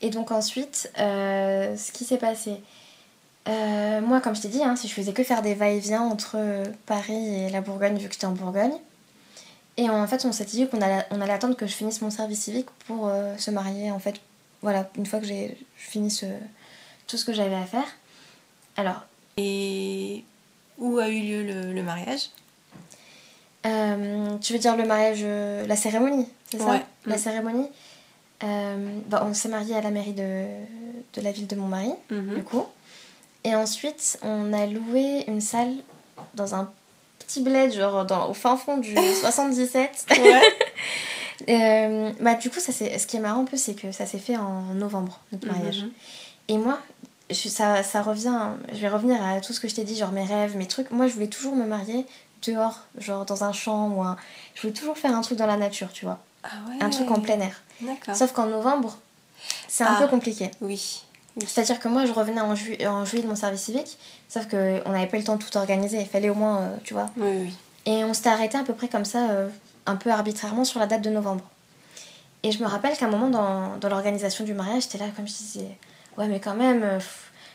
[0.00, 2.60] Et donc ensuite, euh, ce qui s'est passé,
[3.48, 6.36] euh, moi comme je t'ai dit, hein, si je faisais que faire des va-et-vient entre
[6.36, 8.74] euh, Paris et la Bourgogne, vu que j'étais en Bourgogne,
[9.76, 12.10] et en fait on s'était dit qu'on allait, on allait attendre que je finisse mon
[12.10, 14.16] service civique pour euh, se marier, en fait,
[14.62, 16.26] voilà, une fois que j'ai fini ce,
[17.06, 17.86] tout ce que j'avais à faire.
[18.76, 19.02] Alors,
[19.36, 20.24] Et
[20.78, 22.30] où a eu lieu le, le mariage?
[23.66, 25.24] Euh, tu veux dire le mariage,
[25.66, 26.70] la cérémonie, c'est ça?
[26.70, 26.82] Ouais.
[27.06, 27.68] La cérémonie?
[28.44, 30.44] Euh, bah, On s'est marié à la mairie de,
[31.14, 31.90] de la ville de mon mari.
[32.10, 32.34] Mhm.
[32.36, 32.64] du coup.
[33.46, 35.72] Et ensuite, on a loué une salle
[36.34, 36.70] dans un
[37.20, 40.06] petit bled, genre dans, au fin fond du 77.
[40.18, 40.40] Ouais.
[41.50, 44.18] Euh, bah, du coup, ça, ce qui est marrant un peu, c'est que ça s'est
[44.18, 45.82] fait en novembre, notre mariage.
[45.82, 45.90] Mhm.
[46.48, 46.78] Et moi,
[47.30, 48.40] je- ça, ça revient,
[48.72, 50.90] je vais revenir à tout ce que je t'ai dit, genre mes rêves, mes trucs.
[50.90, 52.06] Moi, je voulais toujours me marier
[52.46, 54.16] dehors, genre dans un champ ou un...
[54.54, 56.18] Je voulais toujours faire un truc dans la nature, tu vois.
[56.42, 56.82] Ah ouais.
[56.82, 57.62] Un truc en plein air.
[58.14, 58.96] Sauf qu'en novembre,
[59.68, 60.00] c'est un Ah.
[60.02, 60.50] peu compliqué.
[60.62, 61.02] Oui.
[61.40, 64.56] C'est-à-dire que moi, je revenais en, ju- en juillet de mon service civique, sauf qu'on
[64.90, 65.98] n'avait pas eu le temps de tout organiser.
[66.00, 67.10] Il fallait au moins, euh, tu vois.
[67.16, 67.54] Oui, oui.
[67.84, 69.48] Et on s'était arrêté à peu près comme ça, euh,
[69.84, 71.44] un peu arbitrairement, sur la date de novembre.
[72.42, 75.26] Et je me rappelle qu'à un moment, dans, dans l'organisation du mariage, j'étais là, comme
[75.28, 75.68] je disais,
[76.16, 76.98] ouais, mais quand même, euh,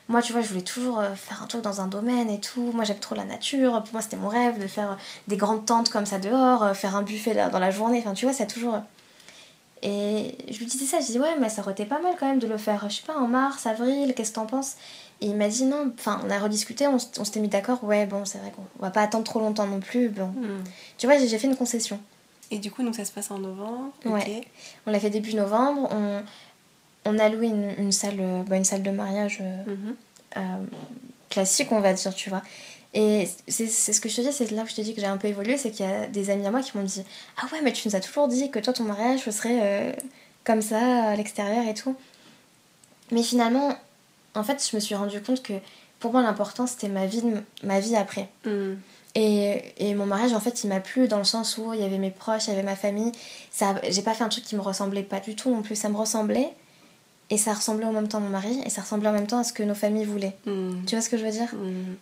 [0.09, 2.71] moi, tu vois, je voulais toujours faire un truc dans un domaine et tout.
[2.73, 3.71] Moi, j'aime trop la nature.
[3.83, 7.01] Pour moi, c'était mon rêve de faire des grandes tentes comme ça dehors, faire un
[7.01, 7.99] buffet dans la journée.
[7.99, 8.75] Enfin, tu vois, c'est toujours.
[9.83, 12.27] Et je lui disais ça, je disais, ouais, mais ça aurait été pas mal quand
[12.27, 14.75] même de le faire, je sais pas, en mars, avril, qu'est-ce que t'en penses?
[15.21, 18.25] Et il m'a dit non, enfin, on a rediscuté, on, s'était mis d'accord, ouais, bon,
[18.25, 20.27] c'est vrai qu'on va pas attendre trop longtemps non plus, bon.
[20.27, 20.63] Mhm.
[20.97, 21.99] Tu vois, j'ai fait une concession.
[22.51, 23.91] Et du coup, donc ça se passe en novembre.
[24.05, 24.11] ok.
[24.13, 24.41] Ouais.
[24.85, 26.21] On l'a fait début novembre, on,
[27.05, 29.95] on a loué une, une salle, euh, bah, une salle de mariage euh, Mhm.
[30.37, 30.41] euh,
[31.29, 32.41] classique, on va dire, tu vois.
[32.93, 35.07] Et c'est ce que je te dis, c'est là où je te dis que j'ai
[35.07, 37.03] un peu évolué, c'est qu'il y a des amis à moi qui m'ont dit
[37.37, 39.93] Ah ouais, mais tu nous as toujours dit que toi, ton mariage, ce serait euh,
[40.43, 41.95] comme ça, à l'extérieur et tout.
[43.11, 43.75] Mais finalement,
[44.35, 45.53] en fait, je me suis rendu compte que
[45.99, 47.23] pour moi, l'important, c'était ma vie,
[47.63, 48.27] ma vie après.
[48.45, 48.79] Mhm.
[49.15, 51.83] Et, et mon mariage, en fait, il m'a plu dans le sens où il y
[51.83, 53.11] avait mes proches, il y avait ma famille.
[53.51, 55.75] Ça, j'ai pas fait un truc qui me ressemblait pas du tout non plus.
[55.75, 56.49] Ça me ressemblait.
[57.29, 58.61] Et ça ressemblait en même temps à mon mari.
[58.65, 60.35] Et ça ressemblait en même temps à ce que nos familles voulaient.
[60.45, 60.83] Mhm.
[60.85, 61.53] Tu vois ce que je veux dire?
[61.53, 61.95] Mhm.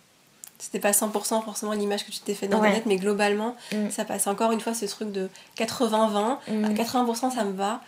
[0.62, 2.74] C'était pas 100% forcément l'image que tu t'es fait dans ta Ouais.
[2.74, 3.90] tête, mais globalement, Mm.
[3.90, 6.38] ça passe encore une fois ce truc de 80-20.
[6.48, 6.64] Mm.
[6.66, 7.80] À 80%, ça me va.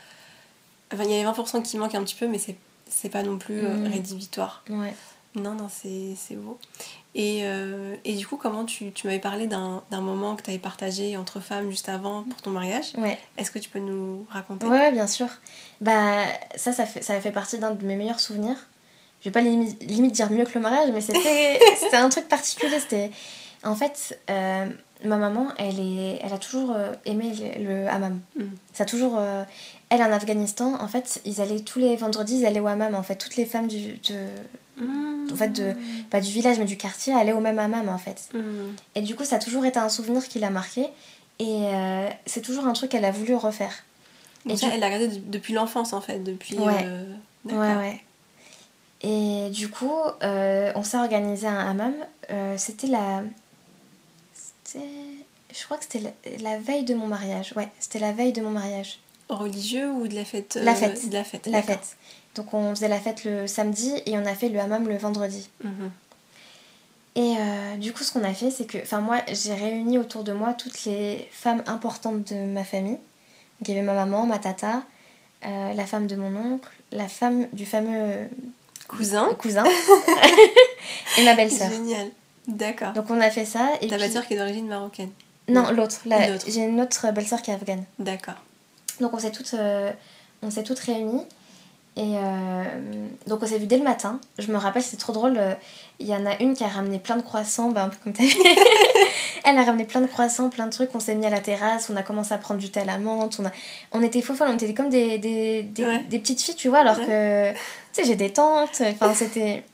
[0.93, 2.57] Enfin, il y a les 20% qui manquent un petit peu, mais c'est,
[2.89, 3.93] c'est pas non plus euh, Mm.
[3.93, 4.65] rédhibitoire.
[4.71, 4.95] Ouais.
[5.35, 6.59] Non, non, c'est, c'est beau.
[7.15, 10.51] Et, euh, et du coup, comment tu, tu m'avais parlé d'un, d'un moment que tu
[10.51, 13.19] avais partagé entre femmes juste avant pour ton mariage Ouais.
[13.39, 14.67] Est-ce que tu peux nous raconter?
[14.67, 15.29] Ouais, bien sûr.
[15.81, 16.25] Bah,
[16.57, 18.57] ça, ça fait, ça fait partie d'un de mes meilleurs souvenirs.
[19.23, 22.29] Je vais pas limite, limite dire mieux que le mariage, mais c'était, c'était un truc
[22.29, 22.79] particulier.
[22.81, 23.11] C'était...
[23.65, 24.67] En fait, euh,
[25.05, 28.21] ma maman, elle, est, elle a toujours euh, aimé le, le hammam.
[28.37, 28.43] Mm.
[28.73, 29.15] Ça a toujours...
[29.19, 29.45] euh,
[29.91, 32.95] elle, en Afghanistan, en fait, ils allaient tous les vendredis, ils allaient au hammam.
[32.97, 33.93] En fait, toutes les femmes du...
[34.09, 34.27] De,
[34.79, 35.29] Mm.
[35.31, 35.75] en fait, de,
[36.11, 38.31] pas du village, mais du quartier, allaient au même hammam, en fait.
[38.33, 38.41] Mm.
[38.95, 40.87] Et du coup, ça a toujours été un souvenir qui l'a marqué.
[41.39, 43.85] Et euh, c'est toujours un truc qu'elle a voulu refaire.
[44.47, 46.59] Donc Et ça, elle l'a regardé de- depuis l'enfance, en fait, depuis...
[46.59, 46.87] Ouais,
[47.45, 48.01] ouais.
[49.03, 51.95] Et du coup, euh, on s'est organisé un hammam.
[52.31, 53.23] Euh, c'était la.
[54.33, 54.87] C'était.
[55.53, 57.53] Je crois que c'était la, la veille de mon mariage.
[57.57, 59.01] Ouais, c'était la veille de mon mariage.
[59.29, 61.09] Religieux ou de la fête euh, La fête.
[61.09, 61.47] De la fête.
[61.47, 61.75] La d'accord.
[61.75, 61.97] fête.
[62.35, 65.51] Donc on faisait la fête le samedi et on a fait le hammam le vendredi.
[65.65, 65.91] Mhm.
[67.15, 68.79] Et euh, du coup, ce qu'on a fait, c'est que.
[68.79, 72.99] Enfin, moi, j'ai réuni autour de moi toutes les femmes importantes de ma famille.
[73.61, 74.83] Donc, il y avait ma maman, ma tata,
[75.45, 78.29] euh, la femme de mon oncle, la femme du fameux
[78.89, 79.65] Cousin cousin
[81.19, 81.71] et ma belle-sœur.
[81.71, 82.09] Génial.
[82.47, 82.93] D'accord.
[82.93, 85.11] Donc on a fait ça et Ta puis- belle-sœur qui est d'origine marocaine.
[85.49, 86.01] Non, l'autre.
[86.47, 87.85] J'ai une autre belle-sœur qui est afghane.
[87.99, 88.35] D'accord.
[89.01, 89.55] Donc on s'est toutes,
[90.43, 91.27] on s'est toutes réunies.
[91.97, 92.65] Et euh,
[93.27, 94.19] donc on s'est vu dès le matin.
[94.39, 95.37] Je me rappelle, c'était trop drôle.
[95.37, 95.53] Euh,
[95.99, 98.13] il y en a une qui a ramené plein de croissants, bah, un peu comme
[98.15, 98.23] t'as
[99.45, 100.95] Elle a ramené plein de croissants, plein de trucs.
[100.95, 102.99] On s'est mis à la terrasse, on a commencé à prendre du thé à la
[102.99, 103.39] menthe.
[103.41, 103.51] On, a...
[103.93, 107.53] on était faux on était comme des, des, des, petites filles, tu vois, alors que,
[107.53, 107.59] tu
[107.93, 108.83] sais, j'ai des tantes.
[108.83, 109.65] Enfin, c'était...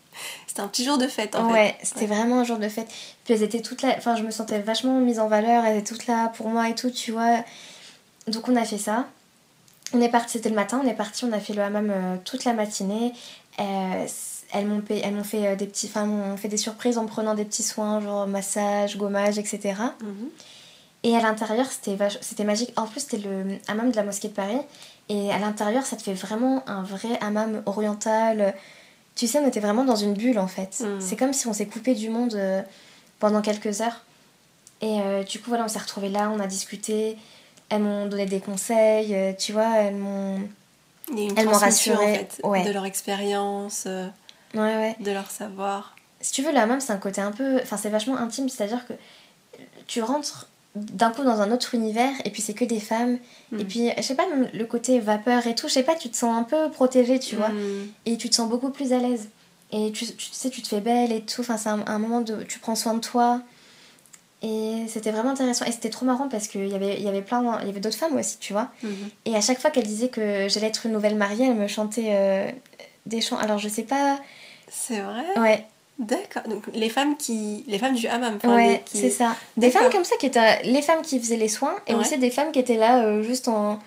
[0.49, 1.53] C'était un petit jour de fête, en fait.
[1.53, 2.89] Ouais, c'était vraiment un jour de fête.
[3.25, 3.95] Puis elles étaient toutes là...
[3.97, 5.65] Enfin, je me sentais vachement mise en valeur.
[5.65, 7.45] Elles étaient toutes là pour moi et tout, tu vois.
[8.27, 9.07] Donc on a fait ça.
[9.95, 12.17] On est parti, c'était le matin, on est parti, on a fait le hammam euh,
[12.25, 13.13] toute la matinée.
[13.59, 14.07] Euh,
[14.53, 14.83] elles m'ont
[15.25, 18.97] fait euh, des petits, enfin, fait des surprises en prenant des petits soins, genre massage,
[18.97, 19.75] gommage, etc.
[20.01, 20.29] Mhm.
[21.05, 22.73] Et à l'intérieur, c'était, c'était magique.
[22.77, 24.61] En plus, c'était le hammam de la mosquée de Paris.
[25.09, 28.55] Et à l'intérieur, ça te fait vraiment un vrai hammam oriental.
[29.15, 30.81] Tu sais, on était vraiment dans une bulle en fait.
[30.81, 31.01] Mhm.
[31.01, 32.39] C'est comme si on s'est coupé du monde
[33.21, 34.05] pendant quelques heures.
[34.81, 37.17] Et du coup, voilà, on s'est retrouvés là, on a discuté
[37.69, 40.41] elles m'ont donné des conseils, euh, tu vois, elles m'ont.
[41.17, 42.29] Elles m'ont rassuré.
[42.43, 44.09] En fait, De leur expérience, euh,
[44.55, 44.97] ouais, ouais.
[45.01, 45.97] de leur savoir.
[46.21, 47.61] Si tu veux, la même, c'est un côté un peu.
[47.63, 48.95] Enfin, c'est vachement intime, c'est-à-dire que
[49.87, 53.19] tu rentres d'un coup dans un autre univers et puis c'est que des femmes.
[53.53, 53.67] Et mm.
[53.67, 56.17] puis, je sais pas, même le côté vapeur et tout, je sais pas, tu te
[56.17, 57.49] sens un peu protégée, tu vois.
[57.49, 57.89] Mm.
[58.07, 59.29] Et tu te sens beaucoup plus à l'aise.
[59.71, 61.43] Et tu, tu, sais, tu te fais belle et tout.
[61.43, 62.43] Enfin, c'est un, un, moment de.
[62.45, 63.43] Tu prends soin de toi.
[64.41, 65.65] Et c'était vraiment intéressant.
[65.65, 67.97] Et c'était trop marrant parce qu'il y avait, y avait plein, il y avait d'autres
[67.97, 68.71] femmes aussi, tu vois.
[68.83, 69.11] Mhm.
[69.25, 72.11] Et à chaque fois qu'elle disait que j'allais être une nouvelle mariée, elle me chantait
[72.11, 72.51] euh,
[73.07, 73.39] des chants.
[73.39, 74.19] Alors je sais pas.
[74.71, 75.25] C'est vrai?
[75.39, 75.67] Ouais.
[75.99, 76.45] D'accord.
[76.45, 78.39] Donc les femmes qui, les femmes du hammam.
[78.45, 79.35] ouais, c'est ça.
[79.57, 82.31] Des femmes comme ça qui étaient les femmes qui faisaient les soins et aussi des
[82.31, 83.81] femmes qui étaient là euh, juste en.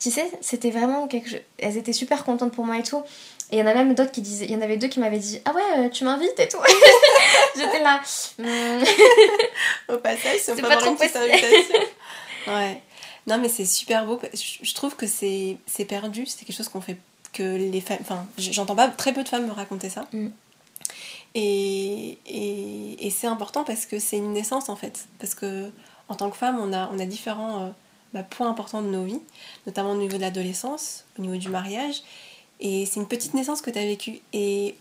[0.00, 1.40] Tu sais, c'était vraiment quelque chose.
[1.58, 3.02] Elles étaient super contentes pour moi et tout.
[3.50, 5.00] Et il y en a même d'autres qui disaient, il y en avait deux qui
[5.00, 6.58] m'avaient dit Ah ouais, euh, tu m'invites et tout.
[7.56, 8.00] J'étais là.
[8.38, 8.84] Hmm.
[9.92, 11.78] Au passage, c'est pas, trop petite invitation.
[12.46, 12.80] ouais.
[13.26, 14.18] Non, mais c'est super beau.
[14.62, 16.24] Je trouve que c'est perdu.
[16.24, 16.96] C'est quelque chose qu'on fait
[17.32, 17.98] que les femmes.
[18.00, 20.06] Enfin, j'entends pas très peu de femmes me raconter ça.
[20.12, 20.28] Mm.
[21.34, 25.06] Et, et, et c'est important parce que c'est une naissance en fait.
[25.18, 25.70] Parce que
[26.08, 27.68] en tant que femme, on a, on a différents euh,
[28.14, 29.20] bah, points importants de nos vies,
[29.66, 32.02] notamment au niveau de l'adolescence, au niveau du mariage.
[32.60, 34.20] Et c'est une petite naissance que tu as vécue.
[34.32, 34.74] Et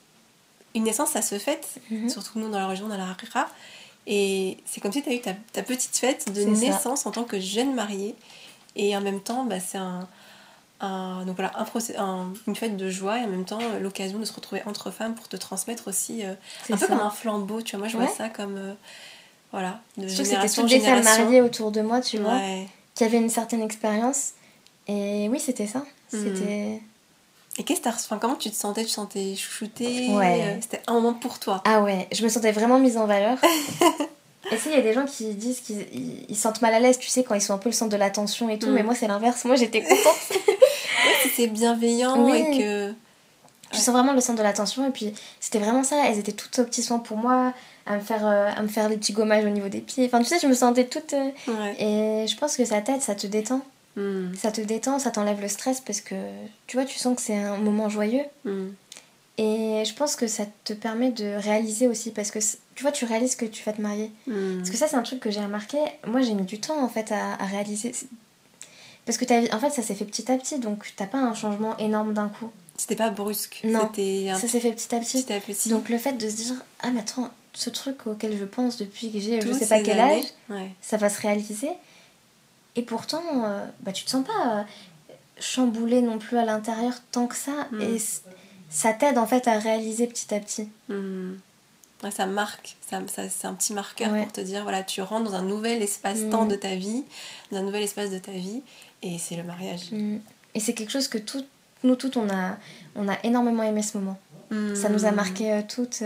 [0.74, 2.10] une naissance, ça se fête, mhm.
[2.10, 3.48] surtout nous dans la région, dans la Harira.
[4.08, 7.26] Et c'est comme si tu as eu ta, ta, petite fête de naissance en tant
[7.26, 8.16] que jeune mariée.
[8.78, 10.08] Et en même temps, bah, c'est un,
[10.80, 11.52] un, donc voilà,
[11.98, 14.92] un, une fête de joie et en même temps euh, l'occasion de se retrouver entre
[14.92, 16.34] femmes pour te transmettre aussi euh,
[16.72, 17.62] un peu comme un flambeau.
[17.62, 18.58] Tu vois, moi je vois ça comme.
[18.58, 18.74] Euh,
[19.52, 22.40] voilà, de je génération toutes des femmes mariées autour de moi, tu vois,
[22.96, 24.32] qui avaient une certaine expérience.
[24.88, 25.80] Et oui, c'était ça.
[26.12, 26.24] Hmm.
[26.24, 26.82] C'était.
[27.58, 28.84] Et qu'est-ce que t'as enfin, Comment tu te sentais?
[28.84, 30.10] Tu te sentais chouchoutée?
[30.10, 30.42] Ouais.
[30.44, 31.62] Euh, c'était un moment pour toi.
[31.66, 33.38] Ah ouais, je me sentais vraiment mise en valeur.
[34.52, 35.88] et si, il y a des gens qui disent qu'ils
[36.30, 37.98] ils sentent mal à l'aise, tu sais, quand ils sont un peu le centre de
[37.98, 38.86] l'attention et tout, mais mm.
[38.86, 39.44] moi c'est l'inverse.
[39.46, 40.38] Moi j'étais contente.
[41.36, 42.94] c'est bienveillant et que.
[43.74, 45.98] Je sens vraiment le centre de l'attention et puis c'était vraiment ça.
[46.06, 47.54] Elles étaient toutes aux petits soins pour moi,
[47.86, 50.06] à me faire, euh, à me faire des petits gommages au niveau des pieds.
[50.06, 51.14] Enfin, tu sais, je me sentais toute.
[51.14, 53.62] Euh, et je pense que ça t'aide, ça te détend.
[53.98, 54.34] Hmm.
[54.36, 56.16] Ça te détend, ça t'enlève le stress parce que
[56.68, 58.24] tu vois, tu sens que c'est un moment joyeux.
[58.46, 58.70] Hmm.
[59.40, 62.40] Et je pense que ça te permet de réaliser aussi parce que
[62.76, 64.12] tu vois, tu réalises que tu vas te marier.
[64.28, 64.58] Hmm.
[64.58, 65.78] Parce que ça, c'est un truc que j'ai remarqué.
[66.06, 67.92] Moi, j'ai mis du temps en fait à, réaliser.
[69.08, 71.34] Parce que as, en fait, ça s'est fait petit à petit donc t'as pas un
[71.34, 72.52] changement énorme d'un coup.
[72.78, 73.62] C'était pas brusque.
[73.64, 75.24] Non, ça s'est fait petit à petit.
[75.24, 78.78] petit Donc le fait de se dire, ah mais attends, ce truc auquel je pense
[78.78, 80.26] depuis que j'ai je sais pas quel âge,
[80.82, 81.72] ça va se réaliser.
[82.76, 87.26] Et pourtant, euh, bah, tu te sens pas euh, chamboulé non plus à l'intérieur tant
[87.26, 87.68] que ça.
[87.72, 87.82] Mm.
[87.82, 88.02] Et
[88.70, 90.70] ça t'aide en fait à réaliser petit à petit.
[90.90, 91.34] Mm.
[92.12, 95.42] ça marque, ça, c'est un petit marqueur pour te dire voilà, tu rentres dans un
[95.42, 96.50] nouvel espace-temps mm.
[96.50, 97.04] de ta vie,
[97.52, 98.62] dans un nouvel espace de ta vie,
[99.02, 99.92] et c'est le mariage.
[100.54, 101.46] Et c'est quelque chose que tout,
[101.84, 102.58] nous toutes, on a,
[102.96, 104.18] on a énormément aimé ce moment.
[104.76, 106.02] Ça nous a marqué euh, toutes.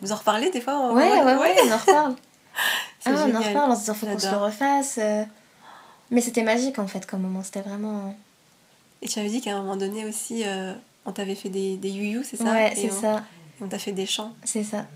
[0.00, 2.14] Vous en reparlez des fois ouais, ouais, ouais, on en reparle.
[3.06, 4.98] ah, on en reparle en se disant faut qu'on se le refasse.
[6.12, 8.14] Mais c'était magique en fait comme moment, c'était vraiment.
[9.00, 10.74] Et tu avais dit qu'à un moment donné aussi, euh,
[11.06, 13.24] on t'avait fait des, des you c'est ça Ouais, c'est ça.
[13.60, 14.32] on t'a fait des chants.
[14.44, 14.86] C'est ça.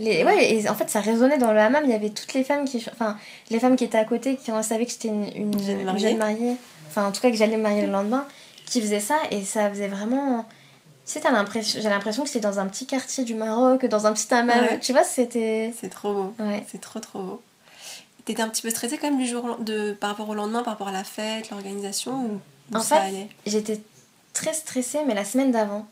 [0.00, 0.24] Les...
[0.24, 1.82] Ouais, et en fait, ça résonnait dans le hammam.
[1.84, 2.82] Il y avait toutes les femmes qui.
[2.90, 3.18] Enfin,
[3.50, 6.56] les femmes qui étaient à côté, qui savaient que j'étais une, une, jeune mariée.
[6.88, 8.26] Enfin, en tout cas, que j'allais me marier le lendemain,
[8.64, 9.18] qui faisaient ça.
[9.30, 10.46] Et ça faisait vraiment.
[11.04, 11.22] Tu sais,
[11.62, 14.80] j'ai l'impression que c'était dans un petit quartier du Maroc, dans un petit hammam.
[14.80, 15.74] Tu vois, c'était.
[15.78, 16.34] C'est trop beau.
[16.38, 16.64] Ouais.
[16.72, 17.42] C'est trop, trop beau.
[18.24, 20.74] T'étais un petit peu stressée quand même du jour de, par rapport au lendemain, par
[20.74, 23.82] rapport à la fête, l'organisation ou, En fait, j'étais
[24.32, 25.86] très stressée, mais la semaine d'avant.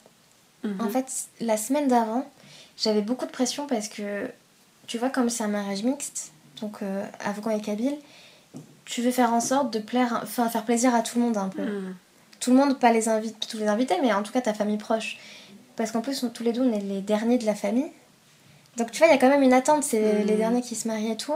[0.65, 0.81] Mhm.
[0.81, 1.07] En fait,
[1.41, 2.27] la semaine d'avant,
[2.81, 4.29] j'avais beaucoup de pression parce que,
[4.87, 7.97] tu vois, comme c'est un mariage mixte, donc euh, afghans et kabyles,
[8.85, 11.49] tu veux faire en sorte de plaire, enfin faire plaisir à tout le monde un
[11.49, 11.63] peu.
[11.63, 11.97] Mm.
[12.41, 14.79] Tout le monde, pas les invités, tous les invités, mais en tout cas ta famille
[14.79, 15.19] proche.
[15.77, 17.91] Parce qu'en plus, on- tous les deux, on est les derniers de la famille.
[18.77, 20.27] Donc tu vois, il y a quand même une attente, c'est Mhm.
[20.27, 21.35] les derniers qui se marient et tout.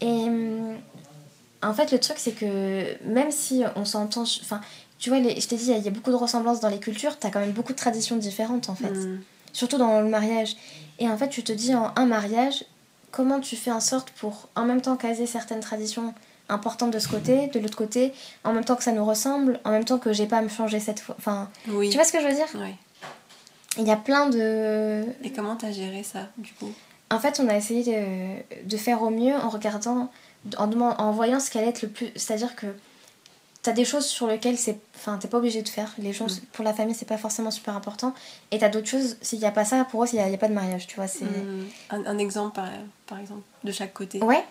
[0.00, 0.76] Et hum,
[1.62, 4.22] en fait, le truc, c'est que même si on s'entend.
[4.22, 4.60] Enfin,
[4.98, 6.60] tu vois, les, je t'ai dit, il y a- il y a beaucoup de ressemblances
[6.60, 8.92] dans les cultures, t'as quand même beaucoup de traditions différentes en fait.
[9.58, 10.56] Surtout dans le mariage.
[11.00, 12.64] Et en fait, tu te dis en un mariage,
[13.10, 16.14] comment tu fais en sorte pour en même temps caser certaines traditions
[16.48, 18.12] importantes de ce côté, de l'autre côté,
[18.44, 20.48] en même temps que ça nous ressemble, en même temps que j'ai pas à me
[20.48, 21.16] changer cette fois.
[21.18, 21.88] Enfin, Oui.
[21.90, 22.46] tu vois ce que je veux dire?
[23.78, 25.04] Il y a plein de.
[25.24, 26.70] Et comment t'as géré ça, du coup?
[27.10, 30.08] En fait, on a essayé de, de faire au mieux en regardant,
[30.56, 32.10] en, en voyant ce qu'allait être le plus.
[32.16, 32.66] C'est-à-dire que
[33.68, 34.78] t'as des choses sur lesquelles c'est.
[34.96, 35.92] Enfin, t'es pas obligé de faire.
[35.98, 38.14] Les choses, pour la famille, c'est pas forcément super important.
[38.50, 40.48] Et t'as d'autres choses, s'il y a pas ça, pour eux, il y a, pas
[40.48, 41.06] de mariage, tu vois.
[41.06, 41.26] C'est.
[41.26, 41.66] Mm.
[41.90, 42.68] un, un exemple, par,
[43.06, 44.22] par exemple, de chaque côté.
[44.22, 44.42] Ouais.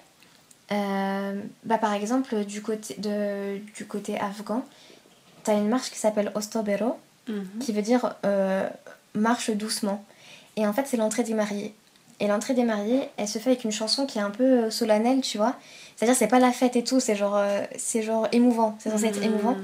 [0.71, 4.63] Euh, bah, par exemple, du côté, de, du côté afghan,
[5.43, 6.97] t'as une marche qui s'appelle Ostobero,
[7.27, 7.59] Mhm.
[7.59, 8.69] qui veut dire euh,
[9.15, 10.05] marche doucement.
[10.57, 11.73] Et en fait, c'est l'entrée des mariés.
[12.19, 14.69] Et l'entrée des mariés, elle se fait avec une chanson qui est un peu euh,
[14.71, 15.55] solennelle, tu vois.
[15.97, 18.77] C'est-à-dire, c'est pas la fête et tout, c'est genre, euh, c'est genre émouvant.
[18.79, 19.23] C'est censé être Mm.
[19.23, 19.57] émouvant.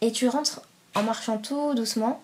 [0.00, 0.62] Et tu rentres
[0.94, 2.22] en marchant tout doucement.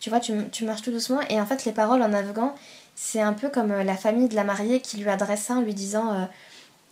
[0.00, 1.20] Tu vois, tu, tu marches tout doucement.
[1.28, 2.54] Et en fait, les paroles en afghan,
[2.94, 5.60] c'est un peu comme euh, la famille de la mariée qui lui adresse ça en
[5.60, 6.24] lui disant euh,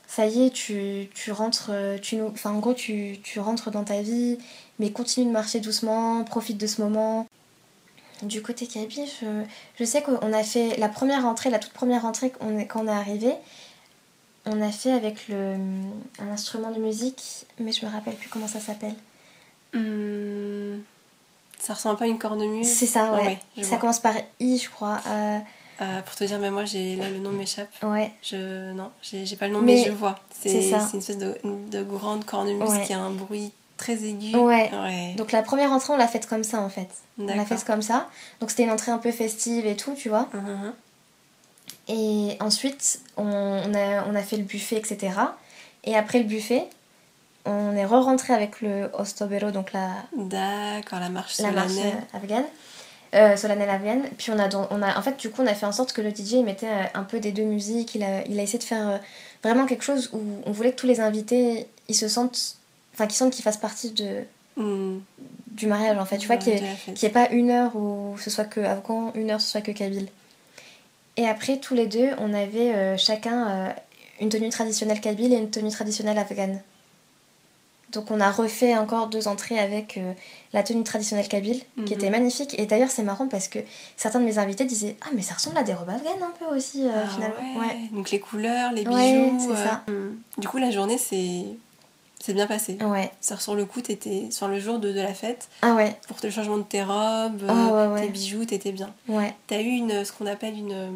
[0.09, 1.71] Ça y est, tu, tu rentres.
[2.03, 2.27] Tu nous...
[2.27, 4.39] Enfin, en gros, tu, tu rentres dans ta vie,
[4.81, 7.27] mais continue de marcher doucement, profite de ce moment.
[8.23, 9.27] Du côté kabyle, je,
[9.79, 12.85] je sais qu'on a fait la première entrée, la toute première entrée qu'on est, quand
[12.85, 13.33] on est arrivé.
[14.47, 15.57] On a fait avec le,
[16.19, 18.95] un instrument de musique, mais je me rappelle plus comment ça s'appelle.
[19.73, 20.81] Mm.
[21.59, 23.39] Ça ressemble pas à une cornemuse C'est ça, ouais.
[23.57, 23.79] je ça vois.
[23.79, 25.01] commence par I, je crois.
[25.09, 25.39] Euh,
[25.81, 27.71] Euh, pour te dire, mais moi, j'ai là le nom m'échappe.
[27.83, 28.13] ouais.
[28.23, 30.17] Je non, j'ai pas le nom, mais, Mais je vois.
[30.31, 30.81] c'est C'est ça.
[30.81, 32.85] c'est une espèce de, de grande cornemuse Ouais.
[32.85, 34.37] qui a un bruit très aigu.
[34.37, 34.71] Ouais.
[34.73, 35.15] Ouais.
[35.17, 36.89] Donc la première entrée, on l'a faite comme ça en fait.
[37.19, 38.09] On l'a faite comme ça.
[38.41, 40.29] Donc c'était une entrée un peu festive et tout, tu vois.
[40.35, 40.73] Mhm.
[41.89, 45.11] Et ensuite, on, on a, on a fait le buffet, etc.
[45.85, 46.65] Et après le buffet,
[47.45, 52.05] on est re-rentré avec le Ostobero, donc la, D'accord, la marche la marche solennelle.
[52.13, 52.45] afghane.
[53.15, 54.03] Euh, solennelle afghane.
[54.17, 56.01] Puis on a, on a, en fait, du coup, on a fait en sorte que
[56.01, 57.95] le DJ il mettait euh, un peu des deux musiques.
[57.97, 58.99] Il a, il a essayé de faire euh,
[59.43, 62.57] vraiment quelque chose où on voulait que tous les invités, ils se sentent,
[62.95, 64.23] enfin, qu'ils sentent qu'ils fassent partie de,
[64.55, 64.99] Mm.
[65.49, 66.19] du mariage, en fait.
[66.19, 69.31] Tu vois, ait- qu'il n'y ait pas une heure où ce soit que afghan, une
[69.31, 70.09] heure ce soit que kabyle.
[71.17, 73.69] Et après, tous les deux, on avait euh, chacun euh,
[74.21, 76.61] une tenue traditionnelle kabyle et une tenue traditionnelle afghane.
[77.93, 80.15] Donc on a refait encore deux entrées avec euh,
[80.55, 81.85] la tenue traditionnelle kabyle, Mhm.
[81.85, 82.59] qui était magnifique.
[82.59, 83.59] Et d'ailleurs, c'est marrant parce que
[83.99, 86.47] certains de mes invités disaient Ah, mais ça ressemble à des robes afghanes un peu
[86.57, 87.35] aussi, Ah finalement.
[87.61, 87.67] ouais.
[87.67, 87.77] Ouais.
[87.93, 88.95] Donc les couleurs, les bijoux.
[88.97, 89.85] Ouais, c'est ça.
[90.39, 91.45] Du coup, la journée, c'est
[92.25, 92.79] c'est bien passé.
[92.81, 93.11] Ouais.
[93.21, 96.17] Ça sur le coup, t'étais sur le jour de, de la fête Ah ouais, pour
[96.23, 98.01] le changement de tes robes, Ah ouais, ouais.
[98.03, 98.91] tes bijoux, t'étais bien.
[99.09, 99.35] ouais.
[99.49, 100.91] T'as eu une ce qu'on appelle une euh,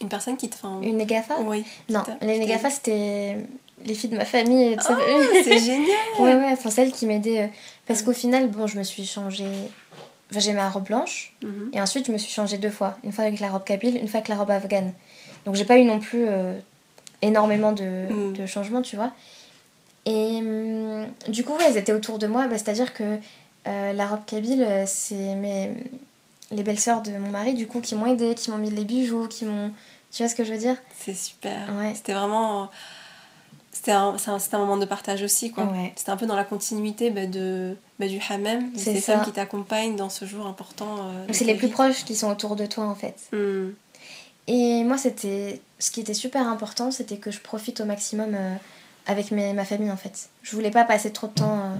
[0.00, 1.34] une personne qui te enfin, Une négafa?
[1.40, 1.64] Oui.
[1.90, 3.36] Non, les négafa, c'était
[3.84, 4.76] les filles de ma famille.
[4.88, 4.94] Oh,
[5.44, 5.88] c'est génial.
[6.18, 7.42] Ouais, ouais, enfin celle qui m'aidait.
[7.42, 7.46] euh,
[7.86, 9.44] Parce qu'au final, bon, je me suis changée.
[10.30, 11.34] Enfin, j'ai ma robe blanche.
[11.42, 11.70] Mhm.
[11.74, 12.96] Et ensuite, je me suis changée deux fois.
[13.04, 14.92] Une fois avec la robe kabyle, une fois avec la robe afghane.
[15.44, 16.58] Donc, j'ai pas eu non plus euh,
[17.20, 18.32] énormément de, Mm.
[18.34, 19.10] de changements, tu vois.
[20.10, 22.48] Et hum, du coup, elles étaient autour de moi.
[22.48, 23.18] Bah, C'est-à-dire que
[23.68, 25.70] euh, la robe kabyle, euh, c'est mes...
[26.50, 29.28] les belles-sœurs de mon mari, du coup, qui m'ont aidé, qui m'ont mis les bijoux,
[29.28, 29.70] qui m'ont.
[30.10, 30.76] Tu vois ce que je veux dire?
[30.98, 31.58] C'est super.
[31.78, 31.92] Ouais.
[31.94, 32.70] C'était vraiment.
[33.72, 35.64] C'était un, un, moment de partage aussi, quoi.
[35.64, 35.92] Ouais.
[35.94, 39.12] C'était un peu dans la continuité bah, de, bah, du Hamem, de C'est ces ça.
[39.14, 40.96] femmes qui t'accompagnent dans ce jour important.
[40.98, 43.16] euh, C'est les plus proches qui sont autour de toi, en fait.
[43.32, 43.68] Mm.
[44.48, 48.54] Et moi, c'était ce qui était super important, c'était que je profite au maximum euh,
[49.06, 50.28] avec mes- ma famille en fait.
[50.42, 51.74] Je voulais pas passer trop de temps euh,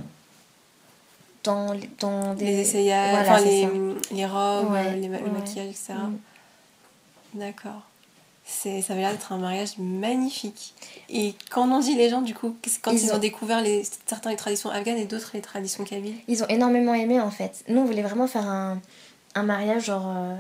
[1.45, 3.69] dans, dans des Les essayages, Voilà, enfin, c'est
[4.15, 5.95] les, robes, Ouais, les ma- le maquillage, etc.
[5.95, 7.39] Mm.
[7.39, 7.83] D'accord.
[8.45, 10.75] C'est, ça avait l'air d'être un mariage magnifique.
[11.09, 13.15] Et qu'en ont dit les gens, du coup, quand ils, Ils ont...
[13.15, 16.17] ont- découvert les, certains les traditions afghanes et d'autres les traditions kabyles?
[16.27, 17.65] Ils ont énormément aimé en fait.
[17.69, 18.81] Nous, on voulait vraiment faire un,
[19.37, 20.35] un mariage genre euh,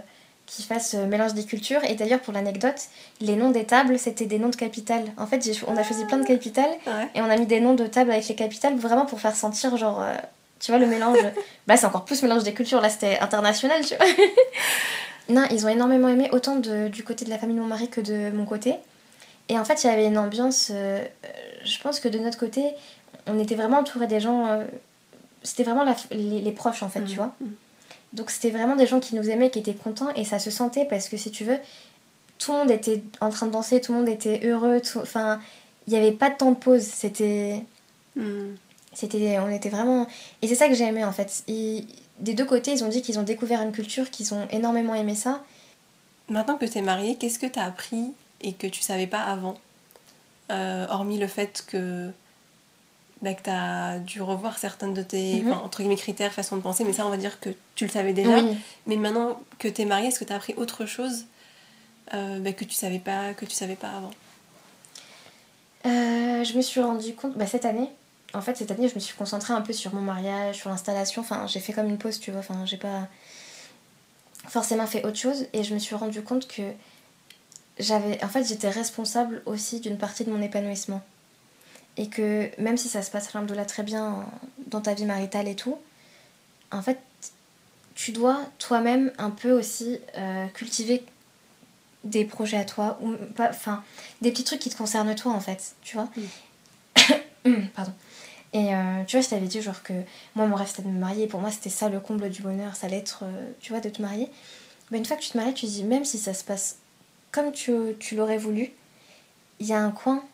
[0.50, 1.84] qui fasse euh, mélange des cultures.
[1.84, 2.80] Et d'ailleurs, pour l'anecdote,
[3.20, 5.04] les noms des tables, c'était des noms de capitales.
[5.16, 7.08] En fait, on a choisi plein de capitales Ouais.
[7.14, 9.76] et on a mis des noms de tables avec les capitales vraiment pour faire sentir
[9.76, 10.02] genre.
[10.02, 10.12] euh,
[10.58, 11.18] tu vois, le mélange.
[11.68, 12.80] bah, c'est encore plus mélange des cultures.
[12.80, 14.06] Là, c'était international, tu vois.
[15.28, 17.88] non, ils ont énormément aimé, autant de, du côté de la famille de mon mari
[17.88, 18.74] que de mon côté.
[19.48, 20.70] Et en fait, il y avait une ambiance.
[20.72, 21.02] euh,
[21.64, 22.64] je pense que de notre côté,
[23.26, 24.46] on était vraiment entouré des gens.
[24.48, 24.64] euh,
[25.42, 27.16] c'était vraiment la- les, les proches, en fait, tu Mm.
[27.16, 27.34] vois.
[28.12, 30.84] Donc, c'était vraiment des gens qui nous aimaient, qui étaient contents, et ça se sentait
[30.84, 31.58] parce que si tu veux,
[32.38, 34.80] tout le monde était en train de danser, tout le monde était heureux.
[34.96, 35.40] Enfin,
[35.86, 36.82] il n'y avait pas de temps de pause.
[36.82, 37.62] C'était.
[38.16, 38.54] Hmm.
[38.92, 40.08] C'était, on était vraiment.
[40.42, 41.44] Et c'est ça que j'ai aimé en fait.
[41.46, 45.14] des deux côtés, ils ont dit qu'ils ont découvert une culture, qu'ils ont énormément aimé
[45.14, 45.44] ça.
[46.28, 49.20] Maintenant que tu es mariée, qu'est-ce que tu as appris et que tu savais pas
[49.20, 49.58] avant
[50.50, 52.10] euh, Hormis le fait que,
[53.22, 55.52] bah, que tu as dû revoir certaines de tes mhm.
[55.52, 58.12] entre guillemets, critères, façon de penser, mais ça, on va dire que tu le savais
[58.12, 58.42] déjà.
[58.86, 61.26] Mais maintenant que tu es mariée, est-ce que tu as appris autre chose
[62.14, 64.10] euh, bah, que tu savais pas que tu savais pas avant?
[65.86, 67.88] Euh, Je me suis rendu compte bah, cette année
[68.32, 71.22] en fait, cette année, je me suis concentrée un peu sur mon mariage, sur l'installation.
[71.22, 72.40] Enfin, j'ai fait comme une pause, tu vois.
[72.40, 73.08] Enfin, j'ai pas
[74.46, 75.46] forcément fait autre chose.
[75.52, 76.62] Et je me suis rendu compte que
[77.78, 78.22] j'avais.
[78.22, 81.02] En fait, j'étais responsable aussi d'une partie de mon épanouissement.
[81.96, 84.24] Et que même si ça se passe, là très bien
[84.68, 85.78] dans ta vie maritale et tout,
[86.70, 86.98] en fait,
[87.94, 91.04] tu dois toi-même un peu aussi euh, cultiver
[92.04, 92.98] des projets à toi.
[93.02, 93.82] ou pas Enfin,
[94.22, 95.74] des petits trucs qui te concernent toi, en fait.
[95.82, 96.08] Tu vois
[97.74, 97.92] Pardon.
[98.52, 99.92] Et euh, tu vois, je t'avais dit genre que
[100.34, 102.74] moi mon rêve c'était de me marier, pour moi c'était ça le comble du bonheur,
[102.74, 104.28] ça allait être, euh, tu vois, de te marier.
[104.90, 106.78] Mais une fois que tu te maries, tu te dis, même si ça se passe
[107.30, 108.72] comme tu, tu l'aurais voulu,
[109.60, 110.24] il y a un coin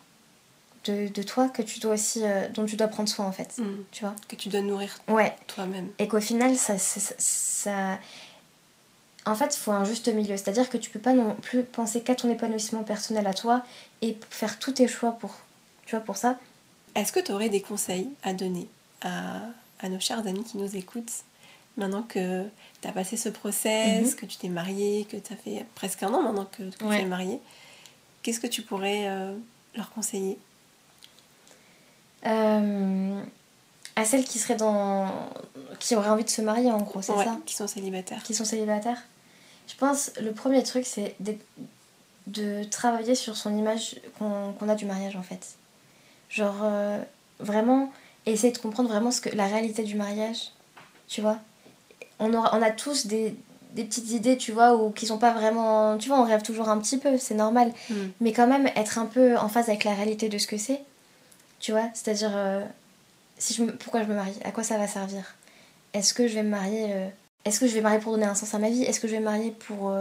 [0.86, 3.58] de, de, toi que tu dois aussi, euh, dont tu dois prendre soin en fait,
[3.58, 3.64] mm.
[3.92, 4.14] tu vois.
[4.28, 5.34] Que tu dois nourrir ouais.
[5.46, 5.88] toi-même.
[5.98, 7.98] Et qu'au final, ça, ça, ça,
[9.24, 10.36] En fait, il faut un juste milieu.
[10.36, 13.62] C'est-à-dire que tu peux pas non plus penser qu'à ton épanouissement personnel à toi
[14.02, 15.34] et faire tous tes choix pour,
[15.84, 16.38] tu vois, pour ça
[16.96, 18.66] est-ce que tu aurais des conseils à donner
[19.02, 21.12] à, nos chers amis qui nous écoutent
[21.76, 22.44] maintenant que
[22.80, 24.16] tu as passé ce process, mhm.
[24.16, 27.04] que tu t'es mariée, que tu as fait presque un an maintenant que, tu es
[27.04, 27.38] mariée
[28.22, 29.36] Qu'est-ce que tu pourrais euh,
[29.76, 30.38] leur conseiller?
[32.24, 33.20] Euh,
[33.96, 35.08] À celles qui seraient dans.
[35.78, 38.22] qui auraient envie de se marier en gros, c'est ça Qui sont célibataires.
[38.22, 39.02] Qui sont célibataires.
[39.68, 45.16] Je pense le premier truc c'est de, travailler sur son image qu'on a du mariage
[45.16, 45.56] en fait.
[46.28, 46.98] Genre, euh,
[47.38, 47.92] vraiment,
[48.26, 50.50] essayer de comprendre vraiment ce que, la réalité du mariage,
[51.08, 51.38] tu vois.
[52.18, 53.36] On, aura, on a tous des,
[53.72, 55.98] des petites idées, tu vois, ou qui sont pas vraiment.
[55.98, 57.72] Tu vois, on rêve toujours un petit peu, c'est normal.
[57.90, 57.94] Mm.
[58.20, 60.80] Mais quand même, être un peu en phase avec la réalité de ce que c'est,
[61.66, 61.90] tu vois.
[61.94, 62.64] C'est-à-dire, euh,
[63.38, 65.34] si je pourquoi je me marie À quoi ça va servir?
[65.94, 66.92] Est-ce que je vais me marier.
[66.92, 67.08] Euh,
[67.44, 68.84] est-ce que je vais me marier pour donner un sens à ma vie?
[68.84, 69.92] Est-ce que je vais me marier pour.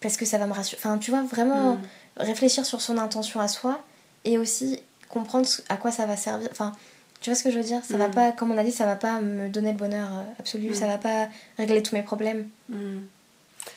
[0.00, 0.80] parce que ça va me rassurer?
[0.84, 1.80] Enfin, tu vois, vraiment mm.
[2.16, 3.80] réfléchir sur son intention à soi
[4.24, 6.48] et aussi comprendre à quoi ça va servir.
[6.50, 6.72] Enfin,
[7.20, 7.80] tu vois ce que je veux dire?
[7.84, 8.14] Ça va mm.
[8.14, 10.74] pas, comme on a dit, ça va pas me donner le bonheur euh, absolu, mm.
[10.74, 12.48] ça va pas régler tous mes problèmes.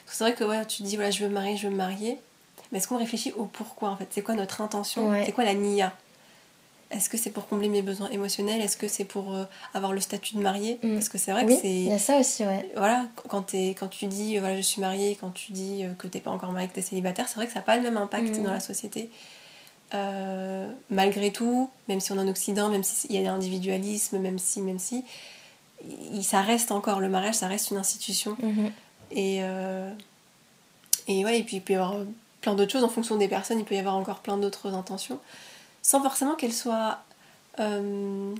[0.07, 2.17] C'est vrai que ouais, tu dis, voilà, je veux me marier, je veux me marier.
[2.71, 4.07] Mais est-ce qu'on réfléchit au pourquoi en fait?
[4.09, 5.13] C'est quoi notre intention?
[5.23, 5.93] C'est quoi la NIA?
[6.89, 8.61] Est-ce que c'est pour combler mes besoins émotionnels?
[8.61, 11.53] Est-ce que c'est pour euh, avoir le statut de mariée Parce que c'est vrai que
[11.53, 11.69] c'est.
[11.69, 12.69] Il y a ça aussi, ouais.
[12.75, 16.21] Voilà, quand, es, quand tu dis, voilà, je suis mariée, quand tu dis que t'es
[16.21, 18.41] pas encore mariée, que t'es célibataire, c'est vrai que ça n'a pas le même impact
[18.41, 19.09] dans la société.
[19.93, 24.37] Euh, malgré tout, même si on est en Occident, même s'il y a l'individualisme, même
[24.37, 25.05] si, même si,
[26.21, 28.35] ça reste encore, le mariage, ça reste une institution.
[28.41, 28.71] Mhm.
[29.11, 29.89] Et, euh,
[31.07, 31.95] et ouais, et puis il peut y avoir
[32.41, 35.19] plein d'autres choses en fonction des personnes, il peut y avoir encore plein d'autres intentions,
[35.87, 36.99] sans forcément qu'elles soient
[37.61, 38.35] euh,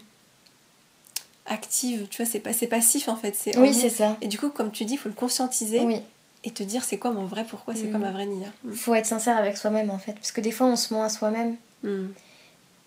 [1.45, 3.33] actives, tu vois, c'est pas, passif en fait.
[3.57, 4.17] Oui, c'est ça.
[4.19, 5.79] Et du coup, comme tu dis, il faut le conscientiser.
[5.79, 6.01] Oui
[6.43, 8.47] et te dire c'est quoi mon vrai pourquoi, c'est quoi ma vraie nia.
[8.63, 8.71] Mm.
[8.71, 11.09] Faut être sincère avec soi-même en fait, parce que des fois on se ment à
[11.09, 11.55] soi-même.
[11.83, 12.05] Mm.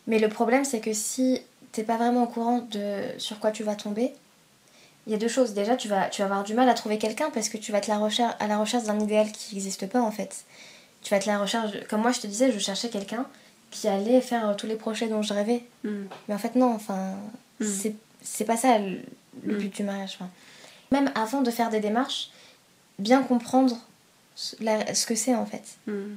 [0.06, 1.42] Mais le problème c'est que si
[1.72, 4.14] t'es pas vraiment au courant de sur quoi tu vas tomber,
[5.06, 5.52] il y a deux choses.
[5.52, 7.78] Déjà, tu vas, tu vas avoir du mal à trouver quelqu'un parce que tu vas
[7.78, 10.44] être la recherche, à la recherche d'un idéal qui n'existe pas en fait.
[11.02, 13.26] Tu vas être la recherche, comme moi je te disais, je cherchais quelqu'un
[13.70, 15.64] qui allait faire tous les projets dont je rêvais.
[15.84, 16.04] Mm.
[16.28, 17.14] Mais en fait, non, enfin,
[17.60, 19.00] c'est pas ça le,
[19.44, 20.18] but du mariage.
[20.90, 22.30] Même avant de faire des démarches,
[22.98, 23.76] bien comprendre
[24.34, 25.62] ce que c'est en fait.
[25.86, 26.14] Hmm.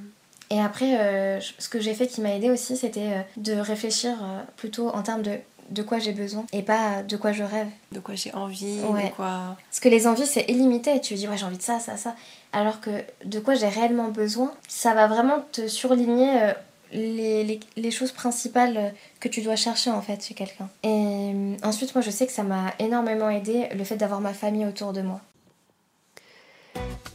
[0.50, 4.12] Et après, euh, ce que j'ai fait qui m'a aidé aussi, c'était euh, de réfléchir
[4.22, 5.38] euh, plutôt en termes de
[5.70, 7.68] de quoi j'ai besoin et pas de quoi je rêve.
[7.90, 9.56] De quoi j'ai envie, de quoi...
[9.70, 11.00] Parce que les envies, c'est illimité.
[11.00, 12.14] Tu dis, ouais, j'ai envie de ça, ça, ça.
[12.52, 12.90] Alors que
[13.24, 16.52] de quoi j'ai réellement besoin, ça va vraiment te surligner
[16.92, 20.68] les, choses principales que tu dois chercher en fait chez quelqu'un.
[20.82, 24.66] Et ensuite, moi, je sais que ça m'a énormément aidé le fait d'avoir ma famille
[24.66, 25.20] autour de moi.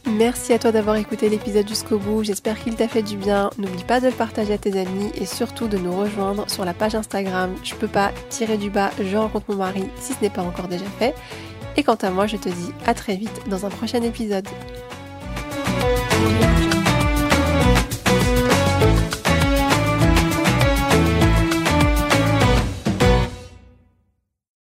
[0.06, 3.50] Merci à toi d'avoir écouté l'épisode jusqu'au bout, j'espère qu'il t'a fait du bien.
[3.58, 6.74] N'oublie pas de le partager à tes amis et surtout de nous rejoindre sur la
[6.74, 10.30] page Instagram Je peux pas tirer du bas, je rencontre mon mari si ce n'est
[10.30, 11.14] pas encore déjà fait.
[11.76, 14.48] Et quant à moi, je te dis à très vite dans un prochain épisode.